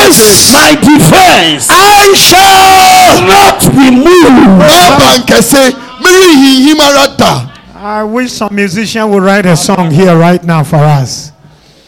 [0.06, 0.52] is.
[0.54, 1.66] My defense.
[1.68, 3.26] I shall.
[3.26, 4.62] Not be moved.
[4.62, 7.46] aba nkɛse merehinhim ara da
[7.84, 11.32] I wish some musician would write a song here right now for us.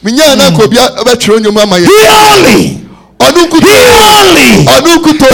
[0.02, 0.56] menyaa na hmm.
[0.56, 2.83] nka obia bɛtwerɛ nnwom ama He only.
[3.24, 3.84] Ɔno He nkutoo
[4.20, 4.64] only.
[4.66, 5.32] ɔno He nkutoo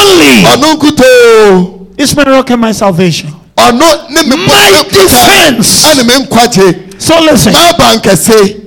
[0.00, 0.42] only.
[0.44, 3.32] ɔno nkutoo Is my rock and my salvation.
[3.56, 5.84] ɔno ne me My me- defense.
[5.86, 8.62] ɛne me nkwagye So listen, m'aba nkɛse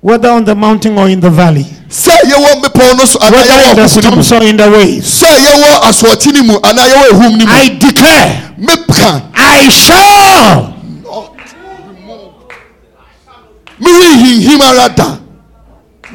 [0.00, 3.52] whether on the mountain or in the valley, sɛ yɛwɔ mmepɔw no so anaa whether
[3.52, 6.42] yɛwɔ in the ɔkoko no mu storms or in the waves, sɛ yɛwɔ asoɔkye no
[6.44, 10.72] mu anaa yɛwɔ ehum no mu I declare, mepka I shall.
[13.80, 15.18] merehinhim ara da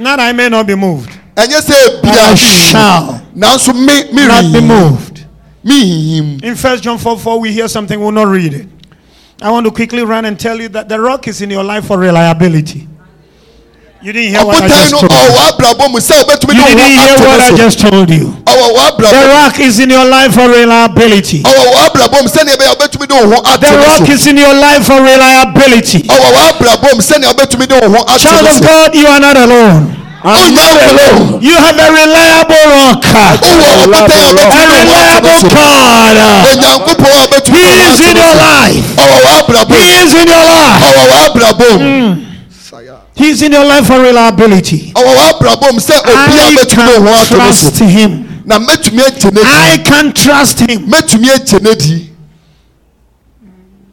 [0.02, 4.60] Not I may not be moved, ɛnyɛ sɛ but I shall nanso me not be
[4.60, 5.26] moved.
[5.64, 8.68] mehinhim In First John 4 4, we hear something, we'll not read it.
[9.42, 11.86] I want to quickly run and tell you that the rock is in your life
[11.86, 12.88] for reliability.
[14.02, 15.30] You didn't hear what I just told you.
[15.38, 18.34] w'abrabɔ mu sɛ wobɛtumi You didn't hear what I just told you.
[18.50, 21.44] The rock is in your life for reliability.
[21.46, 24.56] ɔwɔ w'abrabɔ mu sɛnea ɛbɛyɛ wobɛtumi de wo ho ato The rock is in your
[24.56, 26.02] life for reliability.
[26.10, 29.38] ɔwɔ w'abrabɔ mu sɛnea wobɛtumi de wo ho ato Child of God, you are not
[29.38, 29.98] alone.
[30.24, 31.42] I'm not alone.
[31.42, 33.06] You have a reliable rock.
[33.06, 34.50] a A wobɛtumi de wo ho ato no
[34.82, 36.18] reliable God.
[36.50, 38.86] onyankopɔn a wobɛtumi He de wo ho is in your life.
[39.78, 40.90] He is in your life.
[40.90, 42.31] ɔwɔ
[43.22, 44.92] w'abrabɔ mu He is in your life for reliability.
[44.94, 47.80] ɔwɔ w'abrabɔ mu sɛ obiara I bɛtumi de wo ho can ato no so trust
[47.80, 48.42] him.
[48.46, 50.88] na mɛtumi agye ne I di can trust him.
[50.88, 52.08] mɛtumi agye ne di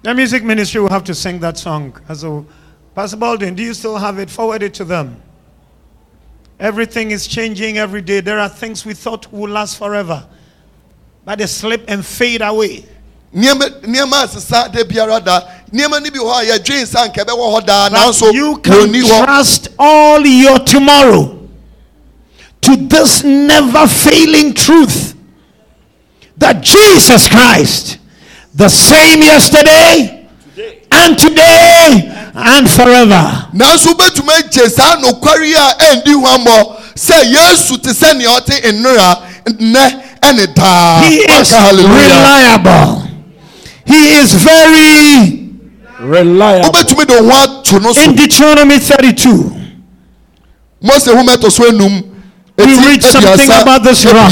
[0.03, 1.93] The music ministry will have to sing that song.
[2.15, 2.47] So,
[2.95, 4.31] Pastor Baldwin, do you still have it?
[4.31, 5.21] Forward it to them.
[6.61, 8.21] Everything is changing every day.
[8.21, 10.25] There are things we thought would last forever,
[11.25, 12.87] but they slip and fade away.
[13.35, 15.41] Nneɛma asesa da biara da.
[15.73, 17.89] Nneɛma no bi wɔ hɔ a yɛdwen nsa nka ɛbɛwɔ hɔ daa.
[17.91, 18.93] Nanso you can
[19.25, 21.39] trust all your tomorrow
[22.63, 25.15] to this never failing truth
[26.39, 27.99] that Jesus Christ,
[28.55, 30.27] the same yesterday
[30.91, 33.49] and today and forever.
[33.53, 39.19] nanso wobɛtumi agye saa nokware a ɛndi hwammɔ sɛ yesu te sɛ nea ɔte nnora
[39.47, 41.01] nnɛ ɛne daa.
[41.03, 42.98] He is reliable.
[43.89, 45.45] He is very.
[46.01, 46.71] Reliable.
[46.71, 49.51] wobɛtumi de wo ho ato no so In Deuteronomy 32,
[50.81, 52.05] mose home ɛtɔ so enum
[52.57, 54.31] We read something about this rock.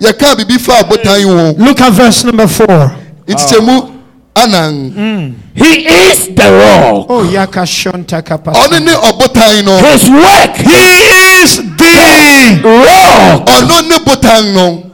[0.00, 2.96] yɛka biribi fa abotan yi ho Look at verse number four.
[3.26, 3.92] nkyɛmu
[4.36, 5.32] anan hmm.
[5.54, 7.06] He is the rock.
[7.10, 8.80] Oh, yakashonta ɔno kapasa.
[8.80, 12.60] ne ɔbotan no His work He is the.
[12.64, 13.46] rock.
[13.46, 14.90] ɔno ne botan no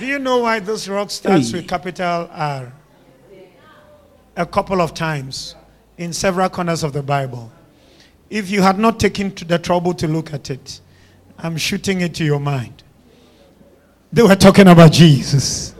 [0.00, 2.72] Do you know why this rock starts with capital R?
[4.36, 5.54] A couple of times
[5.98, 7.50] in several corners of the Bible.
[8.30, 10.80] If you had not taken the trouble to look at it,
[11.38, 12.82] I'm shooting it to your mind.
[14.12, 15.74] They were talking about Jesus.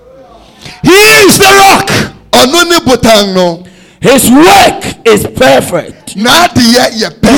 [0.82, 1.88] He is the rock.
[2.32, 3.64] ɔno ne botan no
[4.00, 6.14] His work is perfect.
[6.16, 6.22] You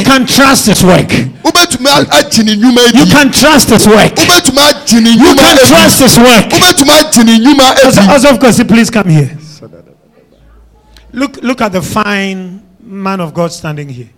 [0.05, 1.09] can trust his work.
[1.45, 4.13] wobɛtumi a- agye ne nnwuma You can trust his work.
[4.15, 6.45] wobɛtumi agye ne You can trust his work.
[6.51, 9.31] wobɛtumi agye ne nnwuma As, as of course, please come here.
[11.17, 14.11] Look, look at the fine man of God standing here.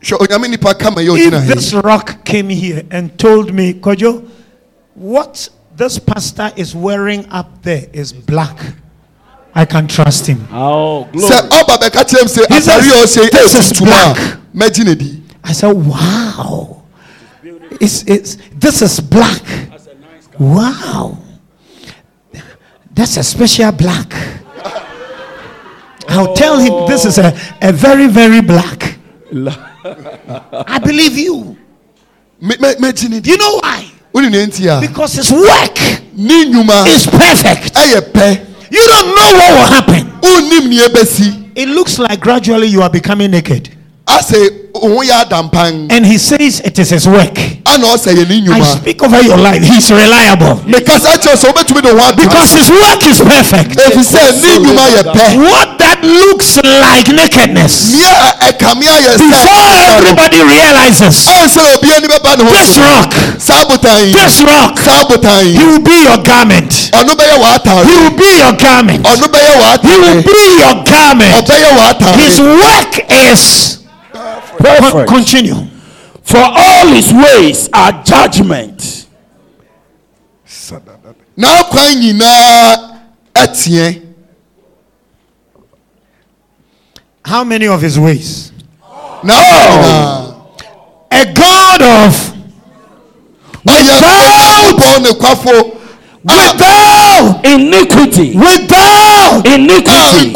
[0.00, 4.30] hwɛ onyame nipa kama yɛ ogyina If this rock came here and told me, Kojo,
[4.94, 8.56] what this pastor is wearing up there is black,
[9.52, 10.46] I can trust him.
[10.52, 14.16] Oh, sɛ ɔba bɛka kyerɛ m sɛ He says, asare a ɔhyɛ "This is black."
[14.16, 16.84] a mɛgye I said, wow.
[17.80, 19.42] It's, it's, this is black.
[20.38, 21.18] Wow.
[22.94, 24.14] That's a special black.
[26.08, 28.98] I'll tell him this is a, a very, very black.
[29.32, 31.56] I believe you.
[32.40, 33.90] Me- me- mɛgye ne Do you know why?
[34.12, 35.78] wone ne nti a Because his work
[36.86, 37.76] is perfect.
[38.70, 40.10] You don't know what will happen.
[40.20, 43.70] wonnim nea ɛbɛsi It looks like gradually you are becoming naked.
[44.06, 47.38] asɛ wo ho yɛ adampan And he says it is his work.
[47.66, 49.62] ana ɔsɛ yɛ ne I speak over your life.
[49.62, 50.60] He's reliable.
[50.66, 53.76] mekasa kyerɛ sɛ wobɛtumi de ho adom Because his work is perfect.
[53.76, 57.94] ɛfiri sɛ ne nnwuma What that looks like nakedness.
[58.40, 63.14] ɛkame ayɛ Before everybody realizes ɛnsɛ obia ni bɛba ne ho this rock,
[64.12, 66.72] this rock, he will be your garment.
[66.94, 67.16] He will
[68.16, 69.06] be your garment.
[69.06, 71.48] He will be your garment.
[72.20, 73.83] His work is.
[74.58, 75.08] Con- perfect.
[75.08, 75.66] continue.
[76.22, 79.06] For all his ways are judgment.
[81.36, 82.98] n'akwan nyinaa
[83.34, 84.00] ɛteɛ
[87.24, 88.52] How many of his ways?
[89.22, 90.34] n'akwan nyinaa
[91.10, 92.34] A God of
[95.18, 95.72] kwafo
[96.24, 98.34] without Iniquity.
[98.36, 100.32] without Iniquity.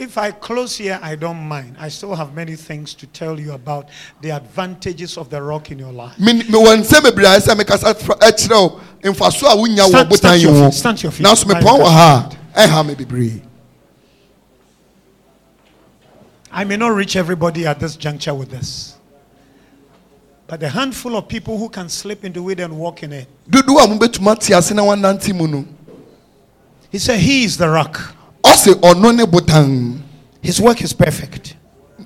[0.00, 1.76] If, I close here, I don't mind.
[1.78, 3.90] I still have many things to tell you about
[4.22, 6.18] the advantages of the rock in your life.
[6.18, 6.22] A
[9.44, 11.26] a wɔ Stand- stand your stand your feet.
[11.26, 13.42] a me bebree
[16.50, 18.96] I may not reach everybody at this juncture with this.
[20.46, 23.28] But the handful of people who can slip into it and walk in it.
[23.52, 23.62] a
[26.90, 28.16] He said, He is the rock.
[28.42, 29.98] Ɔse ɔno ne botan
[30.42, 31.54] His work is perfect.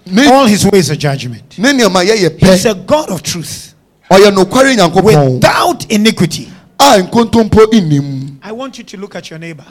[0.06, 1.58] ne All his ways are judgment.
[1.58, 3.74] ne nneɛma yɛyɛ He's pɛ a God of truth
[4.10, 6.50] ɔyɛ nokware nyankopɔn without iniquity.
[6.78, 9.64] a nkontompo I want you to look at your neighbor.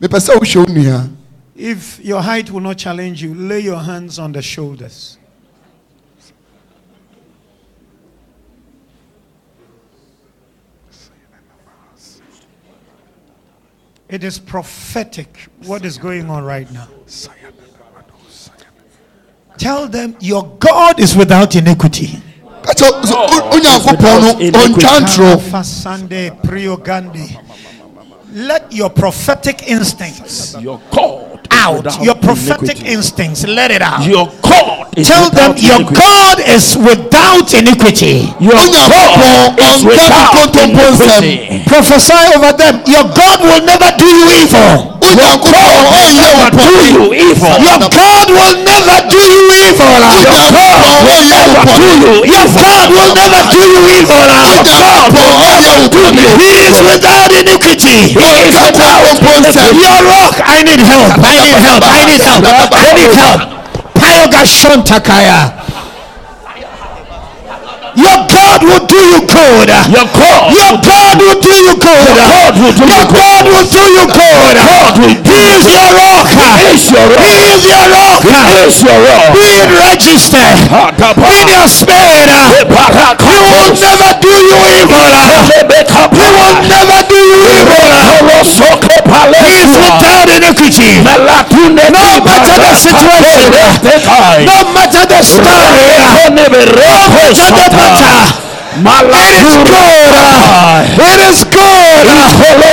[0.00, 1.10] mepɛ sɛ wohyɛ wo nua
[1.56, 5.17] If your height will not challenge you, lay your hands on the shoulders.
[14.08, 16.88] It is prophetic what is going on right now.
[19.58, 22.20] Tell them your God is without iniquity.
[22.62, 27.36] ka kyerɛ sɛ wo- onyankopɔn no ɔntwa ntorɔ Fasande priogande.
[28.32, 31.27] Let your prophetic instincts Your God.
[31.50, 32.04] Is out.
[32.04, 32.92] Your prophetic iniquity.
[32.92, 34.04] instincts, let it out.
[34.06, 36.00] Your God is Tell them without your iniquity.
[36.00, 38.16] God is without iniquity.
[38.40, 41.64] Your God is without iniquity.
[41.66, 42.82] Prophesy over them.
[42.86, 44.98] Your God will never do you evil.
[44.98, 47.54] onyankopɔn ɔnyɛ wo Do you evil?
[47.62, 49.94] Your God will never do you evil.
[50.12, 52.46] onyankopɔn ɔnyɛ wo Do pɔne you Your?
[52.58, 54.26] God will never do you evil.
[54.58, 57.98] onyankopɔn ɔnyɛ wo pɔne He is without iniquity.
[58.18, 61.12] ɔnka nkontompo nsɛm Your rock, I need help.
[61.24, 61.82] I need help.
[61.84, 62.44] I need help.
[62.72, 63.40] I need help.
[63.94, 65.54] Payogashon takaya.
[67.98, 69.68] Your God will do you good.
[69.90, 70.54] Your God.
[70.54, 72.14] Your God will do you good.
[72.14, 74.54] Your God will do you good.
[74.54, 74.66] Your.
[74.66, 75.27] God will do you good.
[75.28, 76.24] God will do He is your rock.
[76.28, 77.20] He is your rock.
[77.20, 78.24] He is your rock.
[78.24, 79.28] He is your rock.
[79.34, 80.56] Be it registered
[81.28, 82.28] in your spirit.
[83.28, 85.04] He will never do you evil.
[86.16, 87.84] He will never do you evil.
[89.28, 90.92] He is without iniquity.
[91.04, 93.52] No matter the situation,
[94.48, 96.24] no matter the story, no
[97.34, 98.48] Shadapata.
[98.78, 98.84] It
[99.38, 100.06] is good.
[100.98, 102.06] It is good.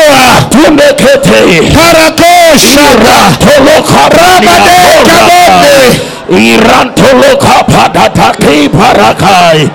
[6.28, 9.70] Irantolokapadataki parakai.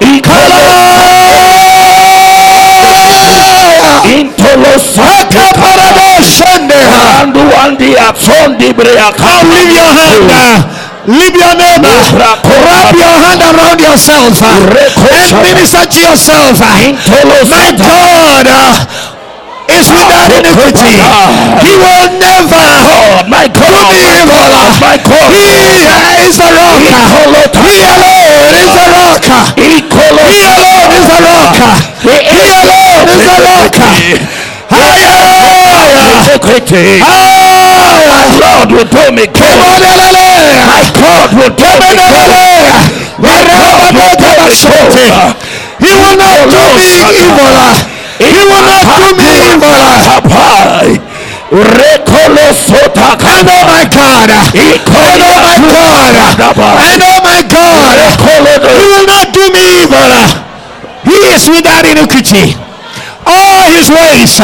[0.00, 0.58] Ikala.
[4.18, 6.78] Intolosaka paradosende.
[6.94, 9.24] Randu andi atsondi breaka.
[9.28, 10.30] Now leave your hand.
[11.08, 11.96] Leave your neighbor.
[12.20, 14.68] Wrap your hand around yourself and
[15.40, 16.60] minister to yourself.
[16.60, 18.76] My God uh,
[19.72, 21.00] is without iniquity.
[21.64, 22.60] He will never
[23.24, 24.52] My do God, me evil.
[24.84, 26.76] my God, He is the rock.
[26.76, 29.24] He alone is the rock.
[29.56, 31.56] He alone is the rock.
[32.04, 33.72] He alone is the rock.
[34.68, 35.88] Hallelujah.
[36.28, 37.00] iniquity.
[38.58, 39.38] Lord will do me good.
[39.38, 42.74] My God will do me good.
[43.22, 44.98] My God will do me good.
[45.78, 47.54] He will not do me evil.
[48.18, 49.78] He will not do me evil.
[52.58, 54.26] Sota I know my God.
[54.26, 56.18] I know my God.
[56.82, 57.94] I know my God.
[58.74, 60.18] He will not do me evil.
[61.06, 62.58] He is without iniquity.
[63.24, 64.42] All his ways.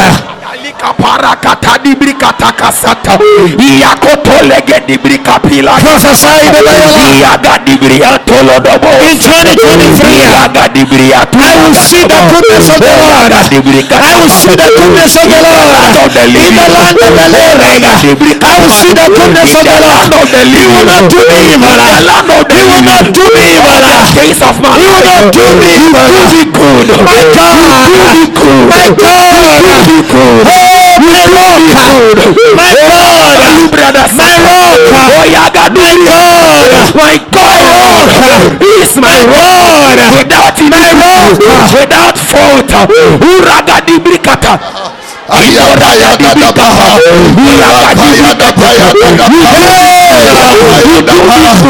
[5.80, 7.16] Prophesy in the Bible.
[7.24, 13.32] yaga dibriatolodobo In 2023, yaga dibriatu I will see the goodness of the Lord.
[13.32, 17.80] I will see the goodness of the Lord in the land of the living.
[18.44, 20.12] I will see the goodness of the Lord.
[20.52, 21.76] He will not do me evil.
[22.52, 23.80] He will not do me evil.
[24.14, 26.04] case of my He will not do me evil.
[26.12, 27.56] do me good My God,
[28.68, 30.73] my God,
[31.26, 31.84] louca,
[32.56, 40.90] vai embora, lumbrada, vai louca, oiaga do embora, vai embora, isso, vai embora, without my
[41.00, 42.72] louca, without fault,
[43.38, 44.60] uraga de bricata.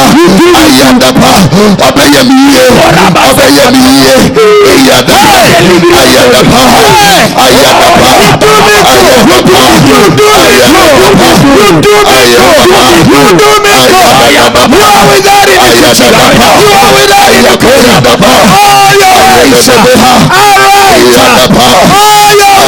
[0.60, 1.32] Ayi adapa.
[1.86, 2.64] Ọbẹ yẹ mi yie.
[3.28, 4.14] Ọbẹ yẹ mi yie.
[4.70, 5.40] Eyi adapa.
[6.00, 6.62] Ayi adapa.
[7.42, 8.10] Ayi adapa.
[8.20, 8.38] Ayi
[8.90, 8.90] adapa.
[8.90, 9.60] Ayi adapa.
[9.90, 10.28] You do
[11.70, 11.96] me good.
[11.96, 12.14] You
[13.00, 13.62] do me good.
[14.20, 14.70] Ayi adapa.
[14.70, 15.58] You are without it.
[15.66, 16.48] Ayi adapa.
[16.60, 17.44] You are without it.
[17.70, 18.30] Ayi adapa.
[18.50, 19.68] Oh, your ways.
[20.30, 21.04] All right.
[21.60, 22.59] Oh, your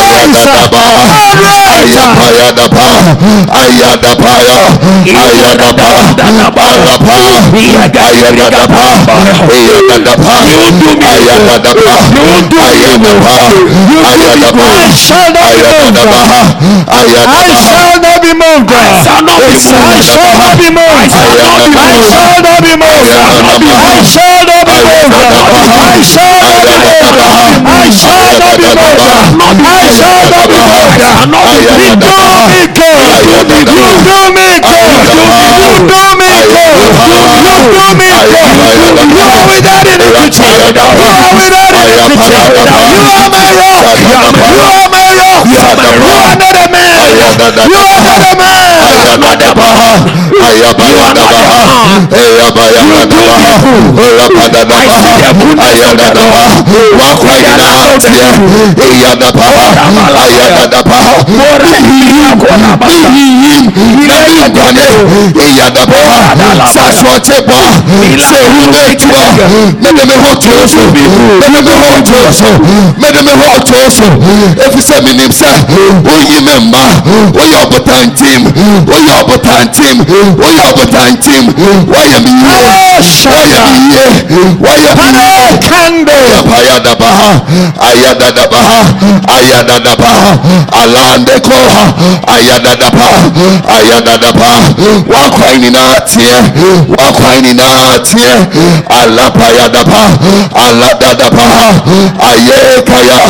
[16.94, 18.70] I shall not be moved.
[18.70, 19.82] I shall not be moved.
[19.82, 20.94] I shall not be moved.
[20.94, 23.02] I shall not be moved.
[23.02, 25.42] I shall not be moved.
[25.72, 27.02] I shall not be moved.
[27.02, 28.62] I shall not be moved.
[28.62, 29.62] I shall not be moved.
[29.62, 31.82] I shall not be moved.
[31.82, 32.14] You do
[32.50, 33.20] me God.
[33.22, 36.56] You do me You do me You
[37.72, 40.42] do me You are without iniquity.
[40.42, 42.32] You are without iniquity.
[42.32, 43.84] You are my rock.
[43.92, 45.44] You are my rock.
[45.46, 45.60] You
[46.12, 47.12] are not a man.
[47.12, 48.70] You are not a man.
[48.72, 50.12] You are not a man.
[50.12, 51.12] You are not a man.
[52.22, 53.22] You do
[54.72, 56.56] I see the goodness of the Lord.
[56.98, 58.32] Walk right out there.
[65.28, 66.31] Ngwane.
[66.52, 66.72] Iyadabaha.
[66.74, 67.60] Saswateba.
[68.28, 69.24] Sehunetua.
[69.80, 70.82] Mede me ho to so.
[71.40, 72.50] Mede me ho to so.
[72.98, 74.08] Mede me ho to so.
[74.66, 75.50] Efisɛ minim sɛ
[76.04, 76.84] woyi me mma.
[77.32, 78.42] Woyɛ ɔbotan tim.
[78.86, 79.96] Woyɛ ɔbotan tim.
[80.40, 81.44] Woyɛ ɔbotan tim.
[81.86, 82.60] Woyɛ mi yie.
[83.32, 84.04] Woyɛ mi yie.
[84.60, 85.58] Woyɛ mi yie.
[85.68, 86.18] Kando.
[86.52, 87.30] Ayadabaha,
[87.88, 88.80] ayadadabaha,
[89.36, 90.30] ayadadabaha,
[90.80, 91.82] alande koha,
[92.34, 93.20] ayadadabaha,
[93.76, 94.60] ayadadabaha,
[95.08, 96.41] wakwa nyinaa teɛ,
[96.88, 98.32] wakwa nyinaa teɛ,
[99.00, 100.06] alapayadabaha,
[100.64, 101.66] aladadabaha,
[102.30, 103.22] ayekaya,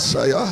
[0.00, 0.46] saya.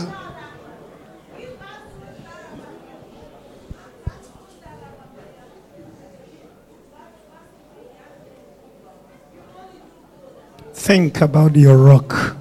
[10.74, 12.36] Think about your rock.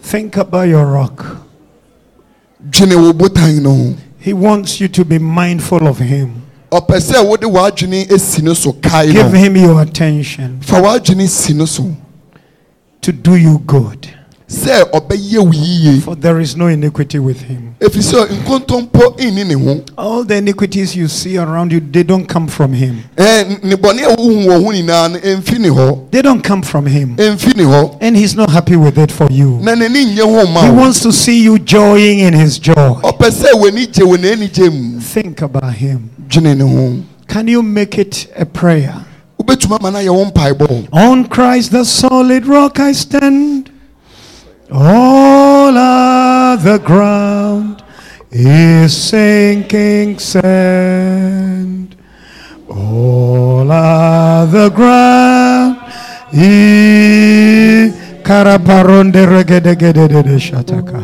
[0.00, 1.45] Think about your rock.
[2.70, 3.94] Dwene wo botan no ho.
[4.18, 6.42] He wants you to be mindful of him.
[6.70, 11.28] ɔpɛ sɛ wode w'adwene esi no so kae Give no him your attention fa w'adwene
[11.28, 11.94] si no so
[13.00, 14.08] to do you good.
[14.48, 17.74] Sɛ ɔbɛyɛ wo yie For there is no iniquity with him.
[17.80, 22.26] ɛfiri sɛ nkontompo nni ne ho All the iniquities you see around you, they don't
[22.26, 23.02] come from him.
[23.16, 26.62] Ɛɛ, ne bɔne a wohu wɔ ho nyinaa no ɛmfi ne hɔ They don't come
[26.62, 27.16] from him.
[27.16, 29.58] ɛmfi ne hɔ And he's not happy with it for you.
[29.62, 32.72] na n'ani nyɛ ho ma He wants to see you joying in his joy.
[33.02, 36.10] ɔpɛ sɛ w'ani gye wɔ n'anigye mu Think about him.
[36.28, 39.04] dwene ne ho Can you make it a prayer?
[39.42, 43.70] wobɛtumi ama no ayɛ wo mpaebɔ On Christ the solid rock I stand.
[44.72, 47.82] All other ground
[48.30, 51.96] is sinking sand.
[52.68, 55.78] All other ground
[56.32, 60.94] is karaparonde regedegedede shataka.